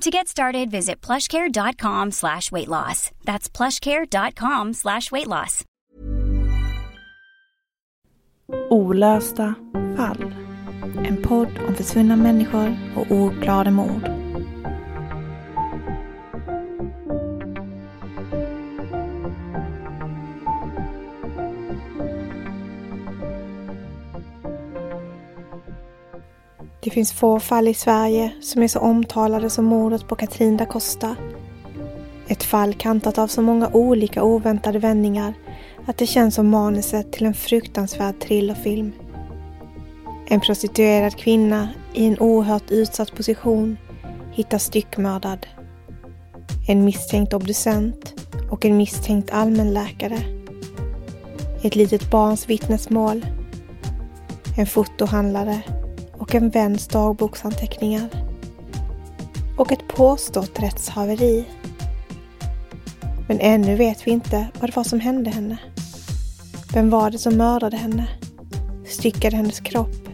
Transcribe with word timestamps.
To 0.00 0.10
get 0.10 0.28
started, 0.28 0.70
visit 0.70 1.06
plushcare.com 1.06 2.10
slash 2.10 2.52
weight 2.52 2.68
loss. 2.68 3.10
That's 3.24 3.48
plushcare.com 3.48 4.72
slash 4.74 5.10
weight 5.12 5.28
loss. 5.28 5.64
Olösta 8.70 9.54
fall. 9.96 10.34
En 11.04 11.16
podd 11.22 11.48
om 11.68 11.74
försvunna 11.74 12.16
människor 12.16 12.76
och 12.96 13.10
ouppklarade 13.10 13.70
mord. 13.70 14.21
Det 26.84 26.90
finns 26.90 27.12
få 27.12 27.40
fall 27.40 27.68
i 27.68 27.74
Sverige 27.74 28.32
som 28.40 28.62
är 28.62 28.68
så 28.68 28.78
omtalade 28.78 29.50
som 29.50 29.64
mordet 29.64 30.08
på 30.08 30.16
Katrin 30.16 30.56
da 30.56 30.66
Costa. 30.66 31.16
Ett 32.28 32.42
fall 32.42 32.74
kantat 32.74 33.18
av 33.18 33.26
så 33.26 33.42
många 33.42 33.68
olika 33.68 34.22
oväntade 34.22 34.78
vändningar 34.78 35.34
att 35.86 35.98
det 35.98 36.06
känns 36.06 36.34
som 36.34 36.48
manuset 36.48 37.12
till 37.12 37.26
en 37.26 37.34
fruktansvärd 37.34 38.20
thrillerfilm. 38.20 38.92
En 40.28 40.40
prostituerad 40.40 41.16
kvinna 41.16 41.68
i 41.94 42.06
en 42.06 42.18
oerhört 42.18 42.70
utsatt 42.70 43.16
position 43.16 43.76
hittas 44.32 44.64
styckmördad. 44.64 45.46
En 46.68 46.84
misstänkt 46.84 47.34
obducent 47.34 48.14
och 48.50 48.64
en 48.64 48.76
misstänkt 48.76 49.30
allmänläkare. 49.30 50.18
Ett 51.62 51.76
litet 51.76 52.10
barns 52.10 52.48
vittnesmål. 52.48 53.26
En 54.56 54.66
fotohandlare 54.66 55.62
och 56.22 56.34
en 56.34 56.50
väns 56.50 56.88
dagboksanteckningar. 56.88 58.08
Och 59.56 59.72
ett 59.72 59.88
påstått 59.88 60.62
rättshaveri. 60.62 61.44
Men 63.28 63.40
ännu 63.40 63.76
vet 63.76 64.06
vi 64.06 64.10
inte 64.10 64.46
vad 64.60 64.70
det 64.70 64.76
var 64.76 64.84
som 64.84 65.00
hände 65.00 65.30
henne. 65.30 65.56
Vem 66.74 66.90
var 66.90 67.10
det 67.10 67.18
som 67.18 67.36
mördade 67.36 67.76
henne? 67.76 68.06
Styckade 68.86 69.36
hennes 69.36 69.60
kropp 69.60 70.08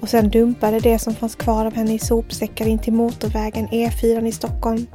och 0.00 0.08
sen 0.08 0.30
dumpade 0.30 0.80
det 0.80 0.98
som 0.98 1.14
fanns 1.14 1.34
kvar 1.34 1.66
av 1.66 1.74
henne 1.74 1.94
i 1.94 1.98
sopsäckar 1.98 2.66
in 2.66 2.78
till 2.78 2.92
motorvägen 2.92 3.68
E4 3.68 4.26
i 4.26 4.32
Stockholm 4.32 4.86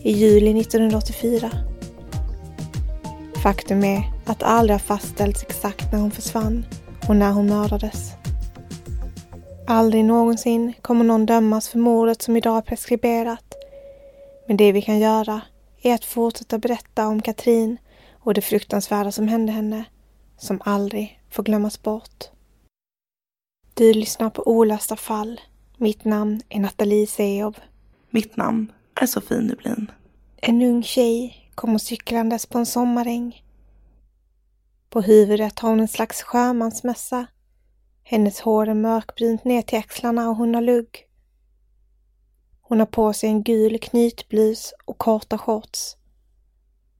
i 0.00 0.12
juli 0.12 0.60
1984. 0.60 1.50
Faktum 3.42 3.84
är 3.84 4.02
att 4.26 4.38
det 4.38 4.46
aldrig 4.46 4.74
har 4.74 4.78
fastställts 4.78 5.42
exakt 5.42 5.92
när 5.92 5.98
hon 5.98 6.10
försvann 6.10 6.64
och 7.08 7.16
när 7.16 7.32
hon 7.32 7.46
mördades. 7.46 8.21
Aldrig 9.66 10.04
någonsin 10.04 10.72
kommer 10.82 11.04
någon 11.04 11.26
dömas 11.26 11.68
för 11.68 11.78
mordet 11.78 12.22
som 12.22 12.36
idag 12.36 12.56
är 12.56 12.60
preskriberat. 12.62 13.54
Men 14.46 14.56
det 14.56 14.72
vi 14.72 14.82
kan 14.82 14.98
göra 14.98 15.40
är 15.82 15.94
att 15.94 16.04
fortsätta 16.04 16.58
berätta 16.58 17.06
om 17.06 17.22
Katrin 17.22 17.76
och 18.12 18.34
det 18.34 18.40
fruktansvärda 18.40 19.12
som 19.12 19.28
hände 19.28 19.52
henne, 19.52 19.84
som 20.38 20.62
aldrig 20.64 21.20
får 21.30 21.42
glömmas 21.42 21.82
bort. 21.82 22.24
Du 23.74 23.92
lyssnar 23.92 24.30
på 24.30 24.48
Olösta 24.48 24.96
fall. 24.96 25.40
Mitt 25.76 26.04
namn 26.04 26.42
är 26.48 26.60
Nathalie 26.60 27.06
Seov. 27.06 27.56
Mitt 28.10 28.36
namn 28.36 28.72
är 28.94 29.06
Sofie 29.06 29.40
Nublin. 29.40 29.90
En 30.36 30.62
ung 30.62 30.82
tjej 30.82 31.48
kommer 31.54 31.78
cyklandes 31.78 32.46
på 32.46 32.58
en 32.58 32.66
sommaräng. 32.66 33.44
På 34.90 35.00
huvudet 35.00 35.58
har 35.58 35.68
hon 35.68 35.80
en 35.80 35.88
slags 35.88 36.22
sjömansmössa 36.22 37.26
hennes 38.02 38.40
hår 38.40 38.68
är 38.68 38.74
mörkbrunt 38.74 39.44
ner 39.44 39.62
till 39.62 39.78
axlarna 39.78 40.30
och 40.30 40.36
hon 40.36 40.54
har 40.54 40.62
lugg. 40.62 41.08
Hon 42.60 42.78
har 42.78 42.86
på 42.86 43.12
sig 43.12 43.28
en 43.28 43.42
gul 43.42 43.78
knytblus 43.78 44.74
och 44.84 44.98
korta 44.98 45.38
shorts. 45.38 45.96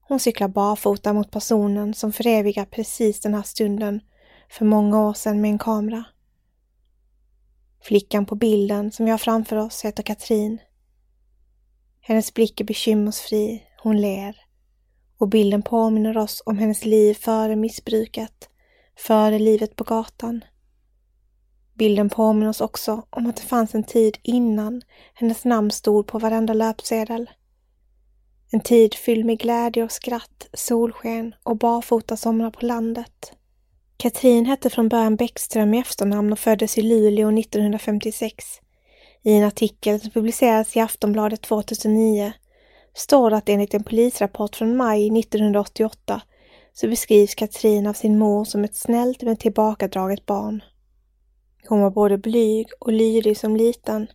Hon 0.01 0.21
cyklar 0.21 0.49
barfota 0.49 1.13
mot 1.13 1.31
personen 1.31 1.95
som 1.95 2.13
förevigar 2.13 2.65
precis 2.65 3.21
den 3.21 3.35
här 3.35 3.43
stunden 3.43 4.01
för 4.51 4.65
många 4.65 5.09
år 5.09 5.15
sedan 5.15 5.41
med 5.41 5.51
en 5.51 5.59
kamera. 5.59 6.05
Flickan 7.83 8.27
på 8.27 8.35
bilden 8.35 8.93
som 8.93 9.05
vi 9.05 9.11
har 9.11 9.19
framför 9.19 9.57
oss 9.57 9.85
heter 9.85 10.03
Katrin. 10.03 10.59
Hennes 12.01 12.35
blick 12.35 12.61
är 12.61 12.65
bekymmersfri, 12.65 13.63
hon 13.83 14.01
ler. 14.01 14.37
Och 15.19 15.29
bilden 15.29 15.63
påminner 15.63 16.19
oss 16.19 16.43
om 16.47 16.59
hennes 16.59 16.85
liv 16.85 17.15
före 17.15 17.57
missbruket, 17.57 18.49
före 18.97 19.39
livet 19.39 19.77
på 19.77 19.85
gatan. 19.85 20.45
Bilden 21.75 22.11
påminner 22.11 22.49
oss 22.49 22.61
också 22.61 23.03
om 23.11 23.27
att 23.27 23.37
det 23.37 23.43
fanns 23.43 23.75
en 23.75 23.85
tid 23.85 24.19
innan 24.23 24.83
hennes 25.15 25.45
namn 25.45 25.71
stod 25.71 26.07
på 26.07 26.19
varenda 26.19 26.53
löpsedel. 26.53 27.31
En 28.51 28.61
tid 28.61 28.95
fylld 28.95 29.27
med 29.27 29.39
glädje 29.39 29.85
och 29.85 29.93
skratt, 29.93 30.49
solsken 30.53 31.35
och 31.43 31.57
barfota 31.57 32.17
somrar 32.17 32.51
på 32.51 32.67
landet. 32.67 33.33
Katrin 33.97 34.47
hette 34.47 34.71
från 34.71 34.89
början 34.89 35.17
Bäckström 35.17 35.75
i 35.75 35.79
efternamn 35.79 36.33
och 36.33 36.39
föddes 36.39 36.79
i 36.79 36.83
Luleå 36.83 37.39
1956. 37.39 38.45
I 39.23 39.35
en 39.35 39.45
artikel 39.45 40.01
som 40.01 40.11
publicerades 40.11 40.77
i 40.77 40.81
Aftonbladet 40.81 41.43
2009 41.43 42.33
står 42.95 43.31
det 43.31 43.37
att 43.37 43.49
enligt 43.49 43.75
en 43.75 43.85
polisrapport 43.85 44.57
från 44.57 44.77
maj 44.77 45.19
1988 45.19 46.21
så 46.73 46.89
beskrivs 46.89 47.35
Katrin 47.35 47.87
av 47.87 47.93
sin 47.93 48.19
mor 48.19 48.45
som 48.45 48.65
ett 48.65 48.77
snällt 48.77 49.23
men 49.23 49.37
tillbakadraget 49.37 50.27
barn. 50.27 50.63
Hon 51.73 51.81
var 51.81 51.91
både 51.91 52.19
blyg 52.19 52.69
och 52.81 52.93
lydig 52.93 53.39
som 53.39 53.57
liten 53.57 54.07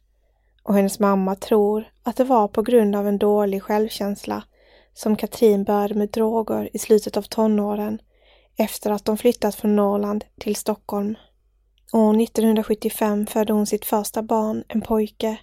och 0.64 0.74
hennes 0.74 1.00
mamma 1.00 1.36
tror 1.36 1.92
att 2.04 2.16
det 2.16 2.24
var 2.24 2.48
på 2.48 2.62
grund 2.62 2.96
av 2.96 3.08
en 3.08 3.18
dålig 3.18 3.64
självkänsla 3.64 4.44
som 4.94 5.16
Katrin 5.16 5.64
började 5.64 5.94
med 5.94 6.10
droger 6.10 6.70
i 6.74 6.80
slutet 6.80 7.18
av 7.18 7.22
tonåren 7.22 8.00
efter 8.58 8.92
att 8.92 9.06
de 9.06 9.18
flyttat 9.18 9.56
från 9.56 9.76
Norrland 9.76 10.26
till 10.40 10.56
Stockholm. 10.56 11.16
År 11.94 12.22
1975 12.22 13.26
födde 13.26 13.54
hon 13.54 13.66
sitt 13.66 13.86
första 13.86 14.22
barn, 14.24 14.64
en 14.68 14.82
pojke, 14.82 15.38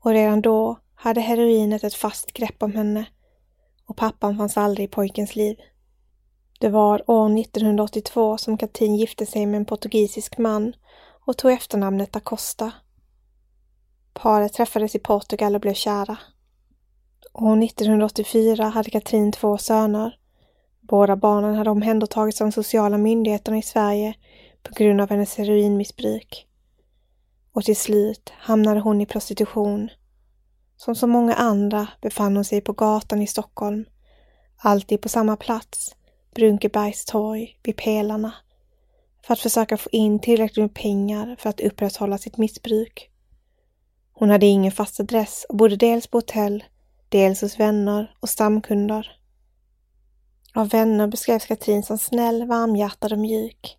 och 0.00 0.10
redan 0.10 0.40
då 0.40 0.78
hade 0.94 1.20
heroinet 1.20 1.84
ett 1.84 1.94
fast 1.94 2.32
grepp 2.32 2.62
om 2.62 2.72
henne 2.72 3.04
och 3.86 3.96
pappan 3.96 4.36
fanns 4.36 4.56
aldrig 4.56 4.84
i 4.84 4.92
pojkens 4.92 5.36
liv. 5.36 5.56
Det 6.60 6.68
var 6.68 7.10
år 7.10 7.38
1982 7.38 8.38
som 8.38 8.58
Katrin 8.58 8.96
gifte 8.96 9.26
sig 9.26 9.46
med 9.46 9.58
en 9.58 9.64
portugisisk 9.64 10.38
man 10.38 10.72
och 11.28 11.36
tog 11.36 11.52
efternamnet 11.52 12.12
da 12.12 12.20
Costa. 12.20 12.72
Paret 14.12 14.52
träffades 14.52 14.94
i 14.94 14.98
Portugal 14.98 15.54
och 15.54 15.60
blev 15.60 15.74
kära. 15.74 16.18
År 17.32 17.64
1984 17.64 18.64
hade 18.64 18.90
Katrin 18.90 19.32
två 19.32 19.58
söner, 19.58 20.18
Båda 20.80 21.16
barnen 21.16 21.54
hade 21.54 21.70
omhändertagits 21.70 22.40
av 22.40 22.46
de 22.46 22.52
sociala 22.52 22.98
myndigheterna 22.98 23.58
i 23.58 23.62
Sverige 23.62 24.14
på 24.62 24.74
grund 24.74 25.00
av 25.00 25.10
hennes 25.10 25.36
heroinmissbruk. 25.36 26.46
Och 27.52 27.64
till 27.64 27.76
slut 27.76 28.32
hamnade 28.38 28.80
hon 28.80 29.00
i 29.00 29.06
prostitution. 29.06 29.90
Som 30.76 30.94
så 30.94 31.06
många 31.06 31.34
andra 31.34 31.88
befann 32.00 32.36
hon 32.36 32.44
sig 32.44 32.60
på 32.60 32.72
gatan 32.72 33.22
i 33.22 33.26
Stockholm. 33.26 33.84
Alltid 34.56 35.00
på 35.00 35.08
samma 35.08 35.36
plats, 35.36 35.96
Brunkebergs 36.34 37.04
torg, 37.04 37.58
vid 37.62 37.76
pelarna. 37.76 38.32
För 39.22 39.32
att 39.32 39.40
försöka 39.40 39.76
få 39.76 39.88
in 39.92 40.18
tillräckligt 40.18 40.62
med 40.62 40.74
pengar 40.74 41.36
för 41.38 41.50
att 41.50 41.60
upprätthålla 41.60 42.18
sitt 42.18 42.36
missbruk. 42.36 43.10
Hon 44.12 44.30
hade 44.30 44.46
ingen 44.46 44.72
fast 44.72 45.00
adress 45.00 45.46
och 45.48 45.56
bodde 45.56 45.76
dels 45.76 46.06
på 46.06 46.18
hotell, 46.18 46.64
dels 47.08 47.40
hos 47.40 47.60
vänner 47.60 48.16
och 48.20 48.28
stamkunder. 48.28 49.18
Av 50.54 50.68
vänner 50.68 51.06
beskrevs 51.06 51.46
Katrin 51.46 51.82
som 51.82 51.98
snäll, 51.98 52.46
varmhjärtad 52.46 53.12
och 53.12 53.18
mjuk. 53.18 53.78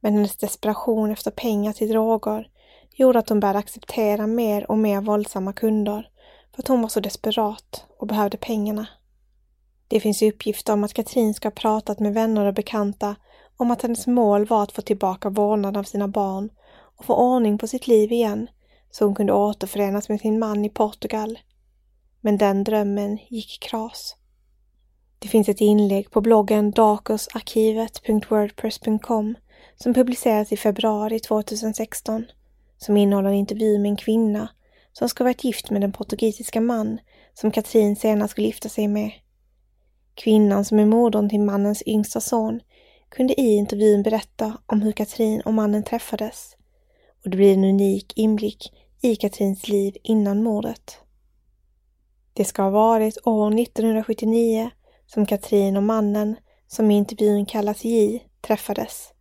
Men 0.00 0.14
hennes 0.14 0.36
desperation 0.36 1.10
efter 1.10 1.30
pengar 1.30 1.72
till 1.72 1.88
droger 1.88 2.50
gjorde 2.94 3.18
att 3.18 3.28
hon 3.28 3.40
började 3.40 3.58
acceptera 3.58 4.26
mer 4.26 4.70
och 4.70 4.78
mer 4.78 5.00
våldsamma 5.00 5.52
kunder 5.52 6.10
för 6.54 6.62
att 6.62 6.68
hon 6.68 6.82
var 6.82 6.88
så 6.88 7.00
desperat 7.00 7.84
och 7.98 8.06
behövde 8.06 8.36
pengarna. 8.36 8.86
Det 9.88 10.00
finns 10.00 10.22
uppgifter 10.22 10.72
om 10.72 10.84
att 10.84 10.94
Katrin 10.94 11.34
ska 11.34 11.48
ha 11.48 11.54
pratat 11.54 12.00
med 12.00 12.14
vänner 12.14 12.46
och 12.46 12.54
bekanta 12.54 13.16
om 13.60 13.70
att 13.70 13.82
hennes 13.82 14.06
mål 14.06 14.46
var 14.46 14.62
att 14.62 14.72
få 14.72 14.82
tillbaka 14.82 15.28
vårdnaden 15.28 15.80
av 15.80 15.84
sina 15.84 16.08
barn 16.08 16.50
och 16.96 17.04
få 17.04 17.14
ordning 17.14 17.58
på 17.58 17.66
sitt 17.66 17.86
liv 17.86 18.12
igen 18.12 18.48
så 18.90 19.04
hon 19.04 19.14
kunde 19.14 19.32
återförenas 19.32 20.08
med 20.08 20.20
sin 20.20 20.38
man 20.38 20.64
i 20.64 20.70
Portugal. 20.70 21.38
Men 22.20 22.38
den 22.38 22.64
drömmen 22.64 23.18
gick 23.28 23.56
i 23.56 23.58
kras. 23.66 24.16
Det 25.18 25.28
finns 25.28 25.48
ett 25.48 25.60
inlägg 25.60 26.10
på 26.10 26.20
bloggen 26.20 26.70
darkosarkivet.wordpress.com 26.70 29.34
som 29.76 29.94
publicerades 29.94 30.52
i 30.52 30.56
februari 30.56 31.20
2016 31.20 32.24
som 32.78 32.96
innehåller 32.96 33.28
en 33.28 33.34
intervju 33.34 33.78
med 33.78 33.88
en 33.88 33.96
kvinna 33.96 34.48
som 34.92 35.08
ska 35.08 35.24
varit 35.24 35.44
gift 35.44 35.70
med 35.70 35.80
den 35.80 35.92
portugisiska 35.92 36.60
man 36.60 36.98
som 37.34 37.50
Katrin 37.50 37.96
senare 37.96 38.28
skulle 38.28 38.46
gifta 38.46 38.68
sig 38.68 38.88
med. 38.88 39.10
Kvinnan 40.14 40.64
som 40.64 40.78
är 40.78 40.86
modern 40.86 41.28
till 41.28 41.40
mannens 41.40 41.82
yngsta 41.86 42.20
son 42.20 42.60
kunde 43.10 43.40
i 43.40 43.54
intervjun 43.54 44.02
berätta 44.02 44.58
om 44.66 44.82
hur 44.82 44.92
Katrin 44.92 45.40
och 45.40 45.54
mannen 45.54 45.84
träffades. 45.84 46.56
Och 47.24 47.30
det 47.30 47.36
blir 47.36 47.54
en 47.54 47.64
unik 47.64 48.12
inblick 48.16 48.72
i 49.02 49.16
Katrins 49.16 49.68
liv 49.68 49.96
innan 50.02 50.42
mordet. 50.42 50.98
Det 52.32 52.44
ska 52.44 52.62
ha 52.62 52.70
varit 52.70 53.26
år 53.26 53.60
1979 53.60 54.70
som 55.06 55.26
Katrin 55.26 55.76
och 55.76 55.82
mannen, 55.82 56.36
som 56.66 56.90
i 56.90 56.96
intervjun 56.96 57.46
kallas 57.46 57.84
J, 57.84 58.22
träffades. 58.40 59.12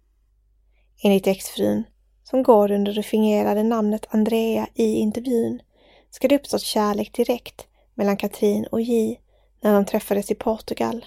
Enligt 1.03 1.27
exfrun, 1.27 1.83
som 2.23 2.43
går 2.43 2.71
under 2.71 2.93
det 2.93 3.03
fingerade 3.03 3.63
namnet 3.63 4.05
Andrea 4.09 4.67
i 4.75 4.93
intervjun, 4.93 5.61
ska 6.09 6.27
det 6.27 6.35
uppstått 6.35 6.61
kärlek 6.61 7.13
direkt 7.13 7.67
mellan 7.93 8.17
Katrin 8.17 8.65
och 8.65 8.81
J 8.81 9.19
när 9.61 9.73
de 9.73 9.85
träffades 9.85 10.31
i 10.31 10.35
Portugal. 10.35 11.05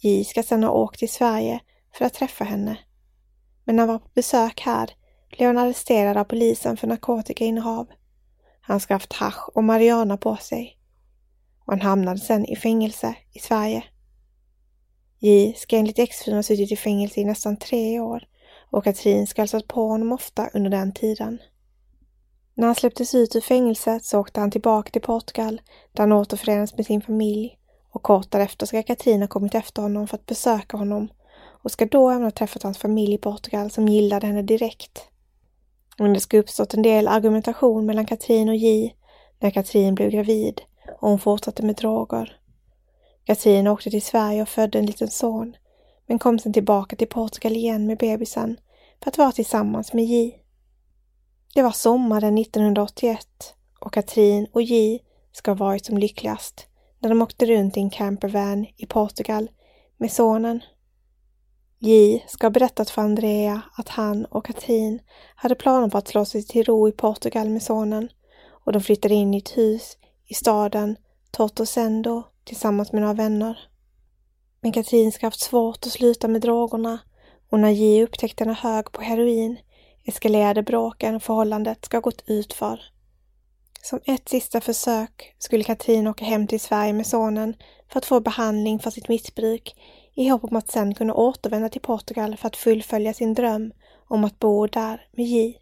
J 0.00 0.24
ska 0.24 0.42
sedan 0.42 0.62
ha 0.62 0.70
åkt 0.70 0.98
till 0.98 1.12
Sverige 1.12 1.60
för 1.98 2.04
att 2.04 2.14
träffa 2.14 2.44
henne. 2.44 2.78
Men 3.64 3.76
när 3.76 3.82
han 3.82 3.88
var 3.88 3.98
på 3.98 4.10
besök 4.14 4.60
här 4.60 4.90
blev 5.36 5.46
han 5.46 5.58
arresterad 5.58 6.16
av 6.16 6.24
polisen 6.24 6.76
för 6.76 6.86
narkotikainnehav. 6.86 7.86
Han 8.60 8.80
ska 8.80 8.94
haft 8.94 9.12
hasch 9.12 9.48
och 9.54 9.64
marijuana 9.64 10.16
på 10.16 10.36
sig. 10.36 10.78
Och 11.66 11.72
han 11.72 11.80
hamnade 11.80 12.18
sedan 12.18 12.44
i 12.44 12.56
fängelse 12.56 13.14
i 13.32 13.38
Sverige. 13.38 13.84
J 15.18 15.54
ska 15.56 15.76
enligt 15.76 15.98
exfrun 15.98 16.34
ha 16.34 16.42
suttit 16.42 16.72
i 16.72 16.76
fängelse 16.76 17.20
i 17.20 17.24
nästan 17.24 17.56
tre 17.56 18.00
år 18.00 18.24
och 18.70 18.84
Katrin 18.84 19.26
ska 19.26 19.40
ha 19.40 19.42
hälsat 19.42 19.68
på 19.68 19.88
honom 19.88 20.12
ofta 20.12 20.50
under 20.54 20.70
den 20.70 20.92
tiden. 20.92 21.38
När 22.54 22.66
han 22.66 22.74
släpptes 22.74 23.14
ut 23.14 23.36
ur 23.36 23.40
fängelset 23.40 24.04
så 24.04 24.18
åkte 24.20 24.40
han 24.40 24.50
tillbaka 24.50 24.90
till 24.90 25.02
Portugal 25.02 25.60
där 25.92 26.02
han 26.02 26.12
återförenades 26.12 26.76
med 26.76 26.86
sin 26.86 27.02
familj 27.02 27.58
och 27.90 28.02
kort 28.02 28.30
därefter 28.30 28.66
ska 28.66 28.82
Katrin 28.82 29.20
ha 29.20 29.28
kommit 29.28 29.54
efter 29.54 29.82
honom 29.82 30.08
för 30.08 30.16
att 30.16 30.26
besöka 30.26 30.76
honom 30.76 31.08
och 31.66 31.72
ska 31.72 31.86
då 31.86 32.10
även 32.10 32.22
ha 32.22 32.30
träffat 32.30 32.62
hans 32.62 32.78
familj 32.78 33.14
i 33.14 33.18
Portugal 33.18 33.70
som 33.70 33.88
gillade 33.88 34.26
henne 34.26 34.42
direkt. 34.42 35.08
Men 35.98 36.12
det 36.12 36.20
ska 36.20 36.38
uppstått 36.38 36.74
en 36.74 36.82
del 36.82 37.08
argumentation 37.08 37.86
mellan 37.86 38.06
Katrin 38.06 38.48
och 38.48 38.56
J 38.56 38.94
när 39.40 39.50
Katrin 39.50 39.94
blev 39.94 40.10
gravid 40.10 40.60
och 41.00 41.08
hon 41.08 41.18
fortsatte 41.18 41.62
med 41.62 41.76
droger. 41.76 42.40
Katrin 43.24 43.66
åkte 43.66 43.90
till 43.90 44.02
Sverige 44.02 44.42
och 44.42 44.48
födde 44.48 44.78
en 44.78 44.86
liten 44.86 45.10
son 45.10 45.56
men 46.06 46.18
kom 46.18 46.38
sedan 46.38 46.52
tillbaka 46.52 46.96
till 46.96 47.08
Portugal 47.08 47.56
igen 47.56 47.86
med 47.86 47.98
bebisen 47.98 48.56
för 49.02 49.10
att 49.10 49.18
vara 49.18 49.32
tillsammans 49.32 49.92
med 49.92 50.04
J. 50.04 50.40
Det 51.54 51.62
var 51.62 51.72
sommaren 51.72 52.38
1981 52.38 53.18
och 53.80 53.92
Katrin 53.92 54.46
och 54.52 54.62
J 54.62 55.00
ska 55.32 55.50
ha 55.50 55.56
varit 55.56 55.86
som 55.86 55.98
lyckligast 55.98 56.66
när 56.98 57.08
de 57.08 57.22
åkte 57.22 57.46
runt 57.46 57.76
i 57.76 57.80
en 57.80 57.90
campervan 57.90 58.66
i 58.76 58.86
Portugal 58.86 59.50
med 59.96 60.12
sonen. 60.12 60.60
J 61.78 62.24
ska 62.28 62.46
ha 62.46 62.50
berättat 62.50 62.90
för 62.90 63.02
Andrea 63.02 63.62
att 63.76 63.88
han 63.88 64.24
och 64.24 64.46
Katrin 64.46 65.00
hade 65.34 65.54
planer 65.54 65.88
på 65.88 65.98
att 65.98 66.08
slå 66.08 66.24
sig 66.24 66.42
till 66.42 66.64
ro 66.64 66.88
i 66.88 66.92
Portugal 66.92 67.48
med 67.48 67.62
sonen 67.62 68.08
och 68.64 68.72
de 68.72 68.82
flyttade 68.82 69.14
in 69.14 69.34
i 69.34 69.38
ett 69.38 69.56
hus 69.56 69.96
i 70.26 70.34
staden 70.34 70.96
Tortosendo 71.30 72.22
tillsammans 72.44 72.92
med 72.92 73.02
några 73.02 73.14
vänner. 73.14 73.58
Men 74.60 74.72
Katrin 74.72 75.12
ska 75.12 75.26
ha 75.26 75.28
haft 75.28 75.40
svårt 75.40 75.86
att 75.86 75.92
sluta 75.92 76.28
med 76.28 76.40
drogerna 76.40 76.98
och 77.50 77.60
när 77.60 77.70
J 77.70 78.04
upptäckte 78.04 78.44
henne 78.44 78.56
hög 78.60 78.92
på 78.92 79.02
heroin 79.02 79.56
eskalerade 80.04 80.62
bråken 80.62 81.14
och 81.14 81.22
förhållandet 81.22 81.84
ska 81.84 81.96
ha 81.96 82.02
gått 82.02 82.24
utför. 82.26 82.80
Som 83.82 84.00
ett 84.04 84.28
sista 84.28 84.60
försök 84.60 85.34
skulle 85.38 85.64
Katrin 85.64 86.06
åka 86.06 86.24
hem 86.24 86.46
till 86.46 86.60
Sverige 86.60 86.92
med 86.92 87.06
sonen 87.06 87.54
för 87.92 87.98
att 87.98 88.06
få 88.06 88.20
behandling 88.20 88.78
för 88.78 88.90
sitt 88.90 89.08
missbruk 89.08 89.74
i 90.16 90.28
hopp 90.28 90.44
om 90.44 90.56
att 90.56 90.70
sen 90.70 90.94
kunna 90.94 91.14
återvända 91.14 91.68
till 91.68 91.80
Portugal 91.80 92.36
för 92.36 92.46
att 92.46 92.56
fullfölja 92.56 93.14
sin 93.14 93.34
dröm 93.34 93.72
om 94.08 94.24
att 94.24 94.38
bo 94.38 94.66
där 94.66 95.08
med 95.12 95.26
J. 95.26 95.58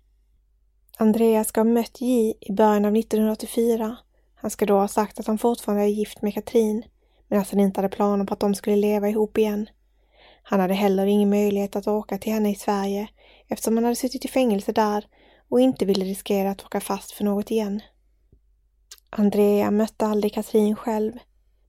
Andreas 0.98 1.48
ska 1.48 1.60
ha 1.60 1.64
mött 1.64 2.00
J 2.00 2.34
i 2.40 2.52
början 2.52 2.84
av 2.84 2.96
1984. 2.96 3.96
Han 4.34 4.50
ska 4.50 4.66
då 4.66 4.74
ha 4.74 4.88
sagt 4.88 5.20
att 5.20 5.26
han 5.26 5.38
fortfarande 5.38 5.84
är 5.84 5.88
gift 5.88 6.22
med 6.22 6.34
Katrin, 6.34 6.84
men 7.28 7.40
att 7.40 7.50
han 7.50 7.60
inte 7.60 7.78
hade 7.78 7.96
planer 7.96 8.24
på 8.24 8.34
att 8.34 8.40
de 8.40 8.54
skulle 8.54 8.76
leva 8.76 9.08
ihop 9.08 9.38
igen. 9.38 9.68
Han 10.42 10.60
hade 10.60 10.74
heller 10.74 11.06
ingen 11.06 11.30
möjlighet 11.30 11.76
att 11.76 11.86
åka 11.86 12.18
till 12.18 12.32
henne 12.32 12.50
i 12.50 12.54
Sverige 12.54 13.08
eftersom 13.48 13.76
han 13.76 13.84
hade 13.84 13.96
suttit 13.96 14.24
i 14.24 14.28
fängelse 14.28 14.72
där 14.72 15.06
och 15.48 15.60
inte 15.60 15.84
ville 15.84 16.04
riskera 16.04 16.50
att 16.50 16.64
åka 16.64 16.80
fast 16.80 17.12
för 17.12 17.24
något 17.24 17.50
igen. 17.50 17.80
Andrea 19.10 19.70
mötte 19.70 20.06
aldrig 20.06 20.34
Katrin 20.34 20.76
själv. 20.76 21.12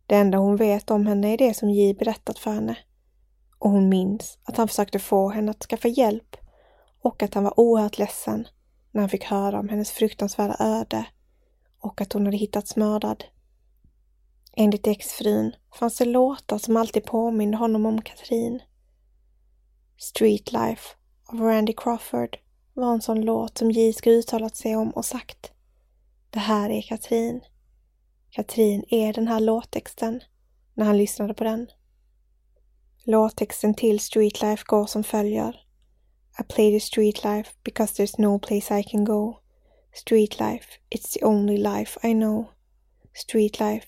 Det 0.06 0.16
enda 0.16 0.38
hon 0.38 0.56
vet 0.56 0.92
om 0.92 1.06
henne 1.08 1.34
är 1.34 1.38
det 1.38 1.54
som 1.54 1.70
J 1.70 1.94
berättat 1.94 2.40
för 2.40 2.52
henne. 2.52 2.78
Och 3.60 3.70
hon 3.70 3.90
minns 3.90 4.38
att 4.44 4.58
han 4.58 4.68
försökte 4.68 5.00
få 5.00 5.30
henne 5.30 5.52
att 5.52 5.64
skaffa 5.64 5.88
hjälp 5.88 6.36
och 7.02 7.24
att 7.24 7.34
han 7.34 7.44
var 7.44 7.60
oerhört 7.60 7.98
ledsen 7.98 8.48
när 8.92 9.02
han 9.02 9.10
fick 9.10 9.24
höra 9.24 9.60
om 9.60 9.70
hennes 9.70 9.92
fruktansvärda 9.92 10.56
öde 10.60 11.06
och 11.80 12.02
att 12.02 12.14
hon 12.14 12.26
hade 12.26 12.38
hittats 12.38 12.76
mördad. 12.76 13.24
Enligt 14.58 14.88
exfrun 14.88 15.56
fanns 15.80 15.98
det 15.98 16.06
låtar 16.06 16.58
som 16.58 16.78
alltid 16.78 17.06
påminde 17.06 17.58
honom 17.58 17.86
om 17.86 18.02
Katrin. 18.02 18.62
Street 19.98 20.52
Life 20.52 20.96
av 21.26 21.42
Randy 21.42 21.74
Crawford 21.78 22.38
var 22.74 22.94
en 22.94 23.02
sån 23.02 23.22
låt 23.22 23.58
som 23.58 23.72
J 23.72 23.94
ska 23.94 24.10
uttalat 24.10 24.56
sig 24.56 24.76
om 24.76 24.90
och 24.90 25.06
sagt. 25.06 25.52
Det 26.30 26.40
här 26.40 26.70
är 26.70 26.82
Katrin. 26.82 27.42
Katrin 28.36 28.84
är 28.90 29.14
den 29.14 29.28
här 29.28 29.40
låttexten 29.40 30.24
när 30.74 30.86
han 30.86 30.98
lyssnade 30.98 31.34
på 31.34 31.44
den. 31.44 31.68
Låttexten 33.04 33.74
till 33.74 34.00
Streetlife 34.00 34.64
går 34.66 34.86
som 34.86 35.04
följer. 35.04 35.66
I 36.40 36.44
play 36.44 36.72
the 36.72 36.80
street 36.80 37.24
life 37.24 37.52
because 37.64 37.94
there's 37.94 38.16
no 38.18 38.40
place 38.40 38.80
I 38.80 38.84
can 38.84 39.06
go. 39.06 39.40
Street 39.94 40.40
life, 40.40 40.66
it's 40.90 41.14
the 41.14 41.26
only 41.26 41.58
life 41.58 42.08
I 42.08 42.14
know. 42.14 42.46
Street 43.14 43.60
life, 43.60 43.88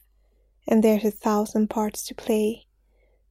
and 0.71 0.83
there's 0.83 1.05
a 1.07 1.11
thousand 1.11 1.67
parts 1.69 2.07
to 2.07 2.15
play. 2.15 2.67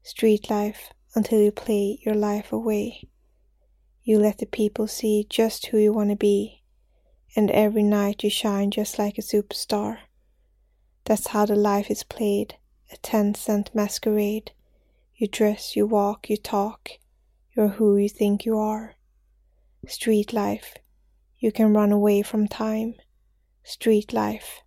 Street 0.03 0.51
life, 0.51 0.93
until 1.15 1.41
you 1.41 1.51
play 1.51 1.99
your 2.07 2.15
life 2.15 2.53
away. 2.53 3.09
You 4.03 4.19
let 4.19 4.39
the 4.39 4.47
people 4.47 4.87
see 4.87 5.27
just 5.31 5.67
who 5.67 5.79
you 5.79 5.95
want 5.95 6.11
to 6.11 6.17
be, 6.17 6.63
and 7.37 7.51
every 7.51 7.83
night 7.83 8.23
you 8.23 8.31
shine 8.31 8.71
just 8.71 8.99
like 8.99 9.19
a 9.19 9.23
superstar. 9.23 10.06
That's 11.07 11.29
how 11.29 11.47
the 11.47 11.55
life 11.55 11.89
is 11.89 12.03
played, 12.03 12.57
a 12.93 12.97
ten 12.97 13.37
cent 13.37 13.71
masquerade. 13.73 14.51
You 15.15 15.29
dress, 15.29 15.77
you 15.77 15.87
walk, 15.87 16.29
you 16.29 16.37
talk, 16.37 16.91
you're 17.57 17.69
who 17.69 17.97
you 17.97 18.09
think 18.09 18.45
you 18.45 18.59
are. 18.59 18.97
Street 19.87 20.33
life, 20.33 20.75
you 21.39 21.53
can 21.53 21.73
run 21.73 21.93
away 21.93 22.23
from 22.23 22.49
time. 22.49 22.95
Street 23.63 24.13
life, 24.13 24.63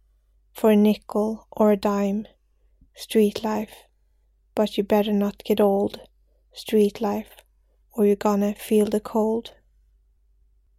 for 0.54 0.72
a 0.72 0.78
nickel 0.78 1.46
or 1.52 1.74
a 1.74 1.78
dime. 1.78 2.26
Street 2.96 3.44
life, 3.44 3.84
but 4.56 4.78
you 4.78 4.84
better 4.84 5.12
not 5.12 5.44
get 5.44 5.60
old. 5.60 6.00
Street 6.54 7.02
life, 7.02 7.44
or 7.92 8.06
you're 8.06 8.16
gonna 8.16 8.56
feel 8.56 8.86
the 8.86 9.02
cold. 9.02 9.56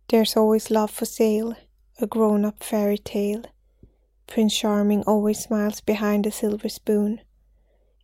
There's 0.09 0.39
always 0.39 0.71
love 0.71 0.91
for 0.91 1.05
sale, 1.05 1.55
a 2.01 2.07
grown 2.07 2.47
up 2.47 2.63
fairy 2.63 2.99
tale. 2.99 3.45
Prince 4.31 4.57
Charming 4.57 5.03
always 5.09 5.41
smiles 5.41 5.81
behind 5.81 6.25
the 6.25 6.31
silver 6.31 6.69
spoon. 6.69 7.21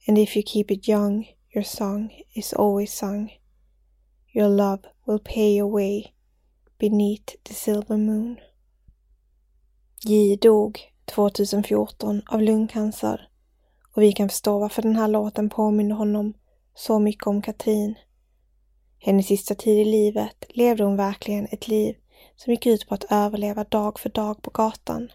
And 0.09 0.19
if 0.19 0.37
you 0.37 0.43
keep 0.43 0.73
it 0.73 0.89
young, 0.89 1.25
your 1.55 1.65
song 1.65 2.11
is 2.35 2.53
always 2.53 2.93
sung. 2.93 3.31
Your 4.33 4.49
love 4.49 4.81
will 5.07 5.21
pay 5.21 5.53
your 5.53 5.71
way 5.71 6.15
beneath 6.79 7.37
the 7.45 7.55
silver 7.55 7.97
moon. 7.97 8.41
J 10.05 10.37
dog 10.37 10.81
2014 11.07 12.23
av 12.27 12.43
lungcancer 12.43 13.29
och 13.95 14.03
vi 14.03 14.13
kan 14.13 14.29
förstå 14.29 14.59
varför 14.59 14.83
den 14.83 14.97
här 14.97 15.09
låten 15.09 15.49
påminner 15.51 15.95
honom 15.95 16.35
så 16.75 16.99
mycket 16.99 17.27
om 17.27 17.43
Katrin. 17.43 17.95
Hennes 18.99 19.27
sista 19.27 19.55
tid 19.55 19.79
i 19.79 19.91
livet 19.91 20.45
levde 20.49 20.85
hon 20.85 20.97
verkligen 20.97 21.47
ett 21.51 21.69
liv 21.69 21.97
som 22.37 22.53
gick 22.53 22.67
ut 22.67 22.89
på 22.89 22.95
att 22.95 23.05
överleva 23.11 23.65
dag 23.65 23.99
för 23.99 24.11
dag 24.11 24.43
på 24.43 24.51
gatan. 24.51 25.09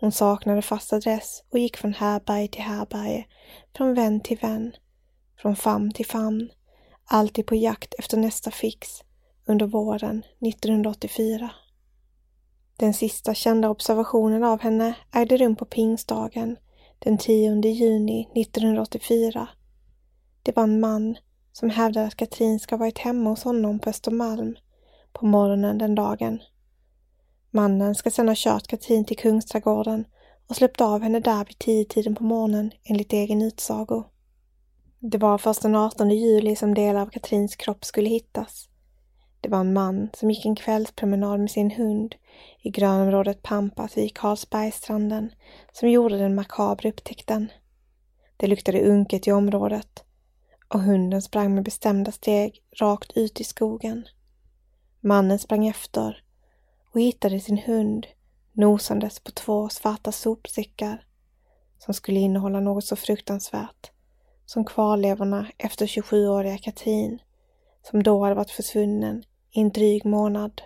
Hon 0.00 0.12
saknade 0.12 0.62
fast 0.62 0.92
adress 0.92 1.44
och 1.52 1.58
gick 1.58 1.76
från 1.76 1.94
härberge 1.94 2.48
till 2.48 2.62
härberge, 2.62 3.26
från 3.76 3.94
vän 3.94 4.20
till 4.20 4.38
vän, 4.38 4.72
från 5.42 5.56
famn 5.56 5.92
till 5.92 6.06
famn, 6.06 6.50
alltid 7.04 7.46
på 7.46 7.54
jakt 7.54 7.94
efter 7.98 8.16
nästa 8.16 8.50
fix 8.50 8.88
under 9.46 9.66
våren 9.66 10.22
1984. 10.40 11.50
Den 12.76 12.94
sista 12.94 13.34
kända 13.34 13.70
observationen 13.70 14.44
av 14.44 14.60
henne 14.60 14.94
ägde 15.14 15.36
rum 15.36 15.56
på 15.56 15.64
pingstdagen 15.64 16.56
den 16.98 17.18
10 17.18 17.60
juni 17.60 18.28
1984. 18.34 19.48
Det 20.42 20.56
var 20.56 20.62
en 20.62 20.80
man 20.80 21.16
som 21.52 21.70
hävdade 21.70 22.06
att 22.06 22.16
Katrin 22.16 22.60
ska 22.60 22.76
varit 22.76 22.98
hemma 22.98 23.30
hos 23.30 23.44
honom 23.44 23.78
på 23.78 23.90
Östermalm 23.90 24.56
på 25.12 25.26
morgonen 25.26 25.78
den 25.78 25.94
dagen. 25.94 26.40
Mannen 27.50 27.94
ska 27.94 28.10
sedan 28.10 28.28
ha 28.28 28.34
kört 28.38 28.66
Katrin 28.66 29.04
till 29.04 29.16
Kungsträdgården 29.16 30.04
och 30.48 30.56
släppt 30.56 30.80
av 30.80 31.02
henne 31.02 31.20
där 31.20 31.44
vid 31.44 31.58
tio 31.58 31.84
tiden 31.84 32.14
på 32.14 32.24
morgonen 32.24 32.70
enligt 32.84 33.12
egen 33.12 33.42
utsago. 33.42 34.04
Det 34.98 35.18
var 35.18 35.38
först 35.38 35.62
den 35.62 35.74
18 35.74 36.10
juli 36.10 36.56
som 36.56 36.74
delar 36.74 37.00
av 37.00 37.06
Katrins 37.06 37.56
kropp 37.56 37.84
skulle 37.84 38.08
hittas. 38.08 38.68
Det 39.40 39.48
var 39.48 39.60
en 39.60 39.72
man 39.72 40.08
som 40.14 40.30
gick 40.30 40.46
en 40.46 40.56
kvällspromenad 40.56 41.40
med 41.40 41.50
sin 41.50 41.70
hund 41.70 42.14
i 42.62 42.70
grönområdet 42.70 43.42
Pampas 43.42 43.96
vid 43.96 44.16
Karlsbergsstranden 44.16 45.30
som 45.72 45.90
gjorde 45.90 46.18
den 46.18 46.34
makabra 46.34 46.88
upptäckten. 46.88 47.48
Det 48.36 48.46
luktade 48.46 48.82
unket 48.82 49.26
i 49.26 49.32
området 49.32 50.04
och 50.68 50.80
hunden 50.80 51.22
sprang 51.22 51.54
med 51.54 51.64
bestämda 51.64 52.12
steg 52.12 52.62
rakt 52.80 53.12
ut 53.16 53.40
i 53.40 53.44
skogen. 53.44 54.04
Mannen 55.00 55.38
sprang 55.38 55.66
efter 55.66 56.22
och 56.96 57.02
hittade 57.02 57.40
sin 57.40 57.58
hund 57.58 58.06
nosandes 58.52 59.20
på 59.20 59.30
två 59.30 59.68
svarta 59.68 60.12
sopsäckar 60.12 61.06
som 61.78 61.94
skulle 61.94 62.20
innehålla 62.20 62.60
något 62.60 62.84
så 62.84 62.96
fruktansvärt 62.96 63.90
som 64.46 64.64
kvarlevorna 64.64 65.46
efter 65.58 65.86
27-åriga 65.86 66.58
Katrin 66.58 67.18
som 67.82 68.02
då 68.02 68.22
hade 68.22 68.34
varit 68.34 68.50
försvunnen 68.50 69.24
i 69.50 69.60
en 69.60 69.70
dryg 69.70 70.04
månad. 70.04 70.62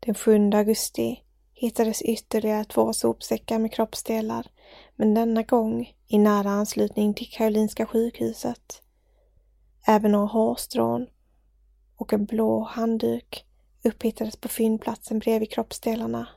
Den 0.00 0.14
7 0.14 0.50
augusti 0.54 1.22
hittades 1.52 2.02
ytterligare 2.02 2.64
två 2.64 2.92
sopsäckar 2.92 3.58
med 3.58 3.72
kroppsdelar, 3.72 4.46
men 4.96 5.14
denna 5.14 5.42
gång 5.42 5.94
i 6.06 6.18
nära 6.18 6.50
anslutning 6.50 7.14
till 7.14 7.30
Karolinska 7.30 7.86
sjukhuset. 7.86 8.82
Även 9.86 10.12
några 10.12 10.26
hårstrån 10.26 11.06
och 11.96 12.12
en 12.12 12.24
blå 12.24 12.64
handduk 12.64 13.46
upphittades 13.84 14.36
på 14.36 14.48
fyndplatsen 14.48 15.18
bredvid 15.18 15.50
kroppsdelarna. 15.50 16.28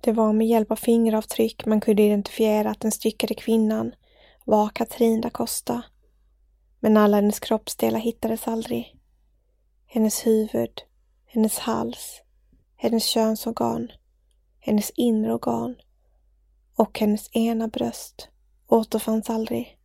Det 0.00 0.12
var 0.12 0.32
med 0.32 0.46
hjälp 0.46 0.70
av 0.70 0.76
fingeravtryck 0.76 1.66
man 1.66 1.80
kunde 1.80 2.02
identifiera 2.02 2.70
att 2.70 2.80
den 2.80 2.92
styckade 2.92 3.34
kvinnan 3.34 3.94
var 4.44 4.68
Katrin 4.68 5.20
da 5.20 5.30
Costa. 5.30 5.82
Men 6.80 6.96
alla 6.96 7.16
hennes 7.16 7.40
kroppsdelar 7.40 7.98
hittades 7.98 8.48
aldrig. 8.48 8.96
Hennes 9.86 10.26
huvud, 10.26 10.82
hennes 11.26 11.58
hals, 11.58 12.22
hennes 12.76 13.04
könsorgan, 13.04 13.92
hennes 14.60 14.90
inre 14.90 15.34
organ 15.34 15.76
och 16.76 16.98
hennes 16.98 17.36
ena 17.36 17.68
bröst 17.68 18.28
återfanns 18.68 19.30
aldrig. 19.30 19.78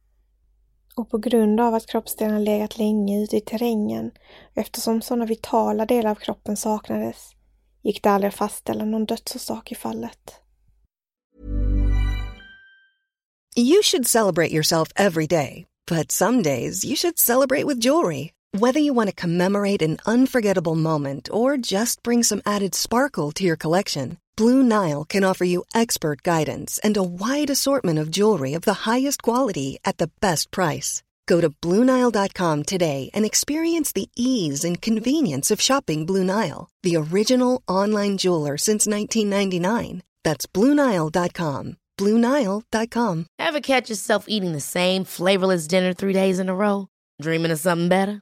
Och 0.98 1.10
på 1.10 1.18
grund 1.18 1.60
av 1.60 1.74
att 1.74 1.88
kroppsdelarna 1.88 2.40
legat 2.40 2.78
länge 2.78 3.24
ute 3.24 3.38
i 3.38 3.42
terrängen 3.42 4.12
och 4.52 4.58
eftersom 4.58 5.02
sådana 5.02 5.26
vitala 5.26 5.86
delar 5.86 6.12
av 6.12 6.16
kroppen 6.16 6.58
saknades 6.58 7.32
gick 7.84 8.04
det 8.04 8.10
aldrig 8.10 8.30
att 8.30 8.36
fastställa 8.36 8.86
någon 8.86 9.06
dödsorsak 9.06 9.72
i 9.72 9.76
fallet. 9.76 10.42
You 13.56 13.84
should 13.84 14.08
celebrate 14.08 14.54
yourself 14.54 14.92
every 14.96 15.28
day, 15.28 15.66
but 15.92 16.12
some 16.12 16.44
days 16.44 16.86
you 16.86 16.96
should 16.96 17.20
celebrate 17.20 17.68
with 17.68 17.86
jewelry. 17.86 18.32
Whether 18.52 18.80
you 18.80 18.94
want 18.94 19.10
to 19.10 19.16
commemorate 19.16 19.82
an 19.82 19.98
unforgettable 20.06 20.76
moment 20.76 21.30
or 21.32 21.58
just 21.58 22.02
bring 22.02 22.24
some 22.24 22.42
added 22.46 22.74
sparkle 22.76 23.32
to 23.34 23.44
your 23.44 23.58
collection, 23.58 24.18
Blue 24.38 24.64
Nile 24.64 25.04
can 25.04 25.26
offer 25.26 25.44
you 25.44 25.66
expert 25.76 26.24
guidance 26.24 26.80
and 26.82 26.96
a 26.96 27.04
wide 27.04 27.50
assortment 27.50 28.00
of 28.00 28.10
jewelry 28.10 28.54
of 28.54 28.62
the 28.62 28.88
highest 28.90 29.22
quality 29.22 29.80
at 29.84 29.98
the 29.98 30.10
best 30.22 30.50
price. 30.50 31.04
Go 31.26 31.42
to 31.42 31.50
BlueNile.com 31.50 32.64
today 32.64 33.10
and 33.14 33.26
experience 33.26 33.92
the 33.92 34.10
ease 34.16 34.64
and 34.64 34.82
convenience 34.82 35.52
of 35.52 35.62
shopping 35.62 36.06
Blue 36.06 36.24
Nile, 36.24 36.70
the 36.84 36.96
original 36.96 37.62
online 37.68 38.18
jeweler 38.18 38.58
since 38.58 38.88
1999. 38.88 40.04
That's 40.24 40.46
BlueNile.com. 40.46 41.76
BlueNile.com. 42.00 43.26
Ever 43.40 43.60
catch 43.60 43.90
yourself 43.90 44.26
eating 44.30 44.54
the 44.54 44.62
same 44.62 45.04
flavorless 45.04 45.68
dinner 45.68 45.94
three 45.94 46.14
days 46.14 46.40
in 46.40 46.48
a 46.48 46.56
row? 46.56 46.88
Dreaming 47.22 47.52
of 47.52 47.60
something 47.60 47.90
better? 47.90 48.22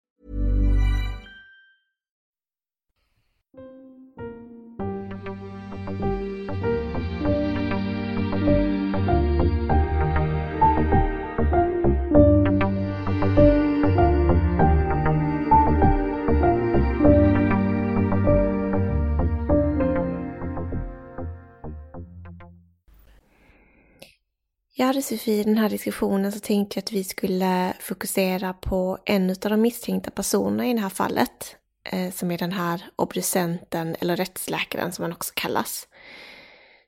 Ja 24.81 24.87
hade 24.87 25.01
Sofie, 25.01 25.41
i 25.41 25.43
den 25.43 25.57
här 25.57 25.69
diskussionen 25.69 26.31
så 26.31 26.39
tänkte 26.39 26.77
jag 26.77 26.83
att 26.83 26.91
vi 26.91 27.03
skulle 27.03 27.73
fokusera 27.79 28.53
på 28.53 28.97
en 29.05 29.29
av 29.29 29.35
de 29.35 29.61
misstänkta 29.61 30.11
personerna 30.11 30.67
i 30.67 30.73
det 30.73 30.79
här 30.79 30.89
fallet. 30.89 31.55
Eh, 31.83 32.11
som 32.11 32.31
är 32.31 32.37
den 32.37 32.51
här 32.51 32.85
obducenten 32.95 33.95
eller 33.99 34.15
rättsläkaren 34.15 34.91
som 34.91 35.03
han 35.03 35.11
också 35.11 35.33
kallas. 35.35 35.87